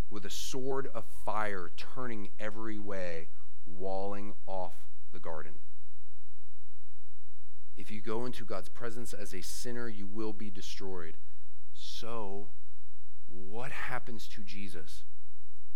with 0.10 0.26
a 0.26 0.30
sword 0.30 0.88
of 0.94 1.04
fire 1.26 1.72
turning 1.76 2.30
every 2.40 2.80
way, 2.80 3.28
walling 3.66 4.34
off 4.46 4.76
the 5.12 5.20
garden. 5.20 5.54
If 7.76 7.92
you 7.92 8.02
go 8.02 8.26
into 8.26 8.46
God's 8.46 8.70
presence 8.70 9.14
as 9.14 9.34
a 9.34 9.42
sinner, 9.42 9.88
you 9.90 10.08
will 10.08 10.34
be 10.34 10.50
destroyed. 10.50 11.18
So, 11.74 12.48
what 13.28 13.72
happens 13.72 14.28
to 14.30 14.42
Jesus 14.42 15.04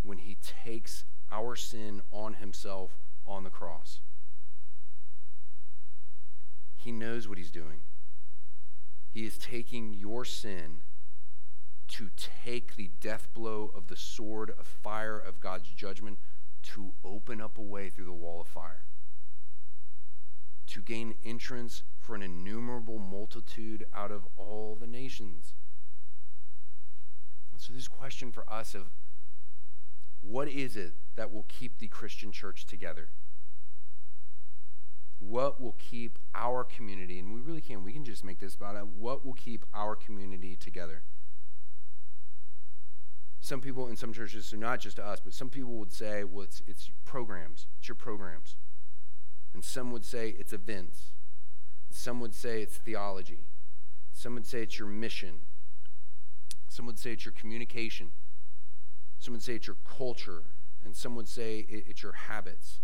when 0.02 0.20
he 0.20 0.36
takes 0.42 1.04
our 1.32 1.56
sin 1.56 2.02
on 2.12 2.36
himself 2.36 2.92
on 3.28 3.44
the 3.44 3.50
cross? 3.50 4.00
He 6.82 6.92
knows 6.92 7.28
what 7.28 7.38
he's 7.38 7.52
doing. 7.52 7.82
He 9.12 9.24
is 9.24 9.38
taking 9.38 9.94
your 9.94 10.26
sin 10.26 10.80
to 11.90 12.10
take 12.16 12.76
the 12.76 12.90
death 13.00 13.28
blow 13.36 13.72
of 13.76 13.86
the 13.86 13.96
sword 13.96 14.52
of 14.58 14.66
fire 14.66 15.20
of 15.20 15.40
God's 15.40 15.70
judgment 15.70 16.18
to 16.64 16.94
open 17.04 17.40
up 17.40 17.60
a 17.60 17.62
way 17.62 17.90
through 17.90 18.06
the 18.06 18.14
wall 18.14 18.42
of 18.42 18.48
fire, 18.48 18.86
to 20.68 20.82
gain 20.82 21.14
entrance 21.24 21.84
for 22.00 22.16
an 22.16 22.24
innumerable 22.24 22.98
multitude 22.98 23.86
out 23.94 24.12
of 24.12 24.26
all 24.36 24.76
the 24.76 24.88
nations. 24.88 25.54
So, 27.58 27.74
this 27.74 27.88
question 27.88 28.32
for 28.32 28.52
us 28.52 28.74
of 28.74 28.86
what 30.22 30.48
is 30.48 30.76
it 30.76 30.94
that 31.16 31.32
will 31.32 31.46
keep 31.48 31.78
the 31.78 31.88
Christian 31.88 32.32
church 32.32 32.66
together? 32.66 33.10
What 35.22 35.62
will 35.62 35.76
keep 35.78 36.18
our 36.34 36.64
community, 36.64 37.20
and 37.20 37.34
we 37.34 37.40
really 37.40 37.62
can, 37.62 37.84
we 37.84 37.94
can 37.94 38.04
just 38.04 38.24
make 38.24 38.40
this 38.40 38.56
about 38.56 38.76
it, 38.76 38.88
what 38.88 39.26
will 39.26 39.34
keep 39.34 39.64
our 39.74 39.96
community 39.96 40.56
together? 40.56 41.04
Some 43.40 43.62
people 43.62 43.88
in 43.88 43.96
some 43.96 44.14
churches, 44.14 44.48
so 44.48 44.58
not 44.58 44.80
just 44.80 45.00
us, 45.00 45.20
but 45.24 45.34
some 45.34 45.50
people 45.50 45.74
would 45.74 45.92
say, 45.92 46.24
well, 46.24 46.44
it's, 46.44 46.62
it's 46.68 46.92
programs, 47.06 47.68
it's 47.80 47.88
your 47.88 47.96
programs. 47.96 48.56
And 49.54 49.64
some 49.64 49.92
would 49.92 50.06
say 50.06 50.30
it's 50.40 50.54
events. 50.54 51.14
Some 51.92 52.20
would 52.22 52.34
say 52.34 52.62
it's 52.62 52.78
theology. 52.78 53.48
Some 54.14 54.34
would 54.36 54.46
say 54.46 54.64
it's 54.64 54.80
your 54.80 54.88
mission. 54.88 55.42
Some 56.68 56.86
would 56.86 56.98
say 56.98 57.12
it's 57.12 57.26
your 57.26 57.34
communication. 57.34 58.12
Some 59.20 59.34
would 59.34 59.44
say 59.44 59.56
it's 59.56 59.68
your 59.68 59.78
culture. 59.98 60.44
And 60.86 60.96
some 60.96 61.16
would 61.16 61.28
say 61.28 61.66
it's 61.70 62.02
your 62.02 62.14
habits 62.14 62.80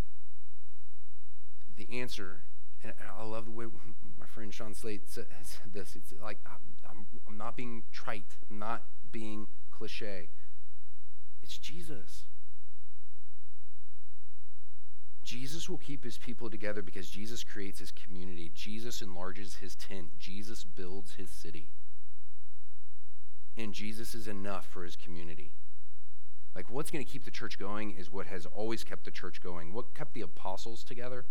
the 1.78 1.88
answer, 2.00 2.42
and 2.84 2.94
I 3.18 3.24
love 3.24 3.46
the 3.46 3.52
way 3.52 3.66
my 4.20 4.26
friend 4.26 4.54
Sean 4.54 4.74
Slade 4.74 5.02
said 5.06 5.28
this. 5.72 5.96
It's 5.96 6.14
like 6.22 6.40
I'm, 6.46 7.06
I'm 7.28 7.38
not 7.38 7.56
being 7.56 7.84
trite. 7.92 8.38
I'm 8.50 8.60
not 8.60 8.84
being 9.12 9.48
cliche. 9.72 10.30
It's 11.42 11.58
Jesus. 11.58 12.26
Jesus 15.24 15.70
will 15.70 15.78
keep 15.78 16.06
his 16.06 16.18
people 16.18 16.50
together 16.50 16.82
because 16.82 17.10
Jesus 17.10 17.44
creates 17.44 17.80
his 17.80 17.92
community. 17.92 18.50
Jesus 18.56 19.02
enlarges 19.02 19.56
his 19.56 19.76
tent. 19.76 20.18
Jesus 20.18 20.64
builds 20.64 21.16
his 21.16 21.30
city. 21.30 21.68
And 23.58 23.74
Jesus 23.74 24.16
is 24.16 24.28
enough 24.28 24.66
for 24.68 24.86
his 24.86 24.96
community. 24.96 25.52
Like, 26.56 26.70
what's 26.70 26.90
going 26.90 27.04
to 27.04 27.12
keep 27.12 27.26
the 27.26 27.32
church 27.32 27.60
going 27.60 27.92
is 27.92 28.12
what 28.12 28.28
has 28.28 28.46
always 28.46 28.86
kept 28.86 29.04
the 29.04 29.12
church 29.12 29.42
going. 29.42 29.74
What 29.74 29.94
kept 29.94 30.14
the 30.14 30.22
apostles 30.22 30.84
together 30.84 31.26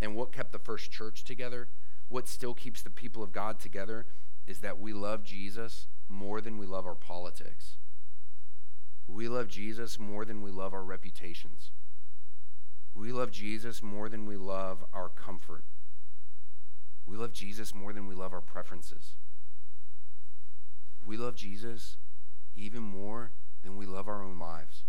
and 0.00 0.14
what 0.14 0.32
kept 0.32 0.52
the 0.52 0.58
first 0.58 0.90
church 0.90 1.24
together, 1.24 1.68
what 2.08 2.28
still 2.28 2.54
keeps 2.54 2.82
the 2.82 2.90
people 2.90 3.22
of 3.22 3.32
God 3.32 3.58
together 3.58 4.06
is 4.46 4.60
that 4.60 4.78
we 4.78 4.92
love 4.92 5.24
Jesus 5.24 5.86
more 6.08 6.40
than 6.40 6.56
we 6.56 6.66
love 6.66 6.86
our 6.86 6.94
politics. 6.94 7.76
We 9.06 9.28
love 9.28 9.48
Jesus 9.48 9.98
more 9.98 10.24
than 10.24 10.42
we 10.42 10.50
love 10.50 10.72
our 10.72 10.84
reputations. 10.84 11.70
We 12.94 13.12
love 13.12 13.30
Jesus 13.30 13.82
more 13.82 14.08
than 14.08 14.26
we 14.26 14.36
love 14.36 14.84
our 14.92 15.08
comfort. 15.08 15.64
We 17.06 17.16
love 17.16 17.32
Jesus 17.32 17.74
more 17.74 17.92
than 17.92 18.06
we 18.06 18.14
love 18.14 18.34
our 18.34 18.40
preferences. 18.40 19.14
We 21.04 21.16
love 21.16 21.34
Jesus 21.34 21.96
even 22.56 22.82
more 22.82 23.32
than 23.62 23.76
we 23.76 23.86
love 23.86 24.08
our 24.08 24.22
own 24.22 24.38
lives. 24.38 24.84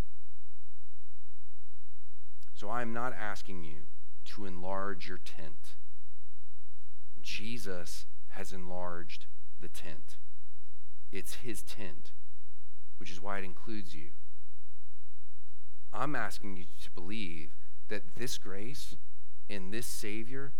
So 2.53 2.69
I 2.69 2.81
am 2.81 2.91
not 2.91 3.13
asking 3.13 3.63
you 3.63 3.83
to 4.29 4.45
enlarge 4.45 5.07
your 5.07 5.17
tent. 5.17 5.75
Jesus 7.21 8.05
has 8.29 8.53
enlarged 8.53 9.25
the 9.59 9.67
tent. 9.67 10.17
It's 11.11 11.35
his 11.35 11.61
tent, 11.61 12.11
which 12.97 13.11
is 13.11 13.21
why 13.21 13.39
it 13.39 13.43
includes 13.43 13.95
you. 13.95 14.09
I'm 15.91 16.15
asking 16.15 16.57
you 16.57 16.65
to 16.83 16.91
believe 16.91 17.49
that 17.87 18.15
this 18.15 18.37
grace 18.37 18.95
and 19.49 19.73
this 19.73 19.87
Savior 19.87 20.53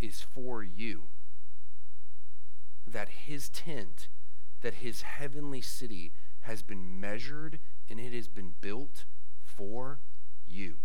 is 0.00 0.20
for 0.20 0.64
you. 0.64 1.04
That 2.86 3.08
his 3.08 3.48
tent, 3.48 4.08
that 4.62 4.74
his 4.74 5.02
heavenly 5.02 5.60
city 5.60 6.12
has 6.40 6.62
been 6.62 7.00
measured 7.00 7.60
and 7.88 8.00
it 8.00 8.12
has 8.12 8.26
been 8.26 8.54
built 8.60 9.04
for 9.44 10.00
you. 10.46 10.78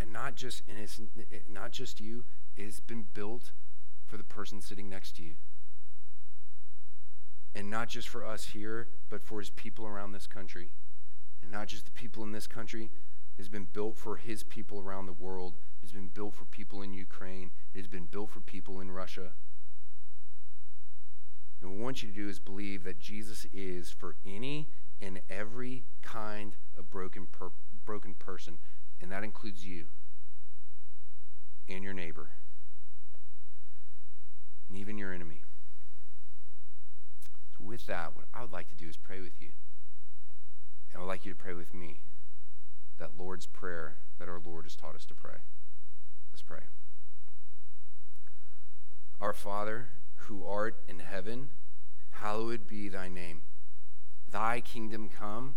And 0.00 0.12
not 0.12 0.34
just 0.34 0.62
and 0.68 0.78
it's 0.78 1.00
not 1.48 1.72
just 1.72 2.00
you, 2.00 2.24
it's 2.56 2.80
been 2.80 3.06
built 3.14 3.52
for 4.06 4.16
the 4.16 4.24
person 4.24 4.60
sitting 4.60 4.88
next 4.88 5.16
to 5.16 5.22
you. 5.22 5.34
And 7.54 7.70
not 7.70 7.88
just 7.88 8.08
for 8.08 8.24
us 8.24 8.46
here, 8.48 8.88
but 9.08 9.22
for 9.22 9.38
his 9.38 9.50
people 9.50 9.86
around 9.86 10.12
this 10.12 10.26
country. 10.26 10.70
And 11.42 11.50
not 11.50 11.68
just 11.68 11.86
the 11.86 11.90
people 11.90 12.22
in 12.22 12.32
this 12.32 12.46
country. 12.46 12.90
It 13.38 13.42
has 13.42 13.48
been 13.48 13.66
built 13.72 13.96
for 13.96 14.16
his 14.16 14.42
people 14.42 14.80
around 14.80 15.06
the 15.06 15.12
world. 15.12 15.54
It 15.82 15.86
has 15.86 15.92
been 15.92 16.08
built 16.08 16.34
for 16.34 16.44
people 16.44 16.82
in 16.82 16.92
Ukraine. 16.92 17.50
It 17.74 17.78
has 17.78 17.86
been 17.86 18.06
built 18.06 18.30
for 18.30 18.40
people 18.40 18.80
in 18.80 18.90
Russia. 18.90 19.32
And 21.60 21.70
what 21.70 21.76
we 21.76 21.82
want 21.82 22.02
you 22.02 22.10
to 22.10 22.14
do 22.14 22.28
is 22.28 22.38
believe 22.38 22.84
that 22.84 22.98
Jesus 22.98 23.46
is 23.52 23.90
for 23.90 24.16
any 24.26 24.68
and 25.00 25.20
every 25.28 25.84
kind 26.02 26.56
of 26.78 26.90
broken, 26.90 27.26
per- 27.26 27.50
broken 27.84 28.14
person, 28.14 28.58
and 29.00 29.10
that 29.10 29.24
includes 29.24 29.64
you 29.64 29.86
and 31.68 31.82
your 31.82 31.94
neighbor 31.94 32.30
and 34.68 34.78
even 34.78 34.98
your 34.98 35.12
enemy. 35.12 35.42
So, 37.56 37.64
with 37.64 37.86
that, 37.86 38.16
what 38.16 38.26
I 38.34 38.42
would 38.42 38.52
like 38.52 38.68
to 38.68 38.74
do 38.74 38.88
is 38.88 38.96
pray 38.96 39.20
with 39.20 39.40
you. 39.40 39.50
And 40.92 40.98
I 40.98 41.00
would 41.00 41.08
like 41.08 41.24
you 41.24 41.32
to 41.32 41.38
pray 41.38 41.54
with 41.54 41.74
me 41.74 42.00
that 42.98 43.18
Lord's 43.18 43.46
Prayer 43.46 43.96
that 44.18 44.28
our 44.28 44.40
Lord 44.44 44.64
has 44.64 44.76
taught 44.76 44.94
us 44.94 45.04
to 45.06 45.14
pray. 45.14 45.38
Let's 46.32 46.42
pray. 46.42 46.60
Our 49.20 49.32
Father, 49.32 49.88
who 50.16 50.44
art 50.44 50.76
in 50.88 51.00
heaven, 51.00 51.48
hallowed 52.10 52.66
be 52.66 52.88
thy 52.88 53.08
name. 53.08 53.42
Thy 54.30 54.60
kingdom 54.60 55.08
come, 55.08 55.54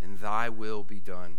and 0.00 0.18
thy 0.18 0.48
will 0.48 0.82
be 0.82 1.00
done, 1.00 1.38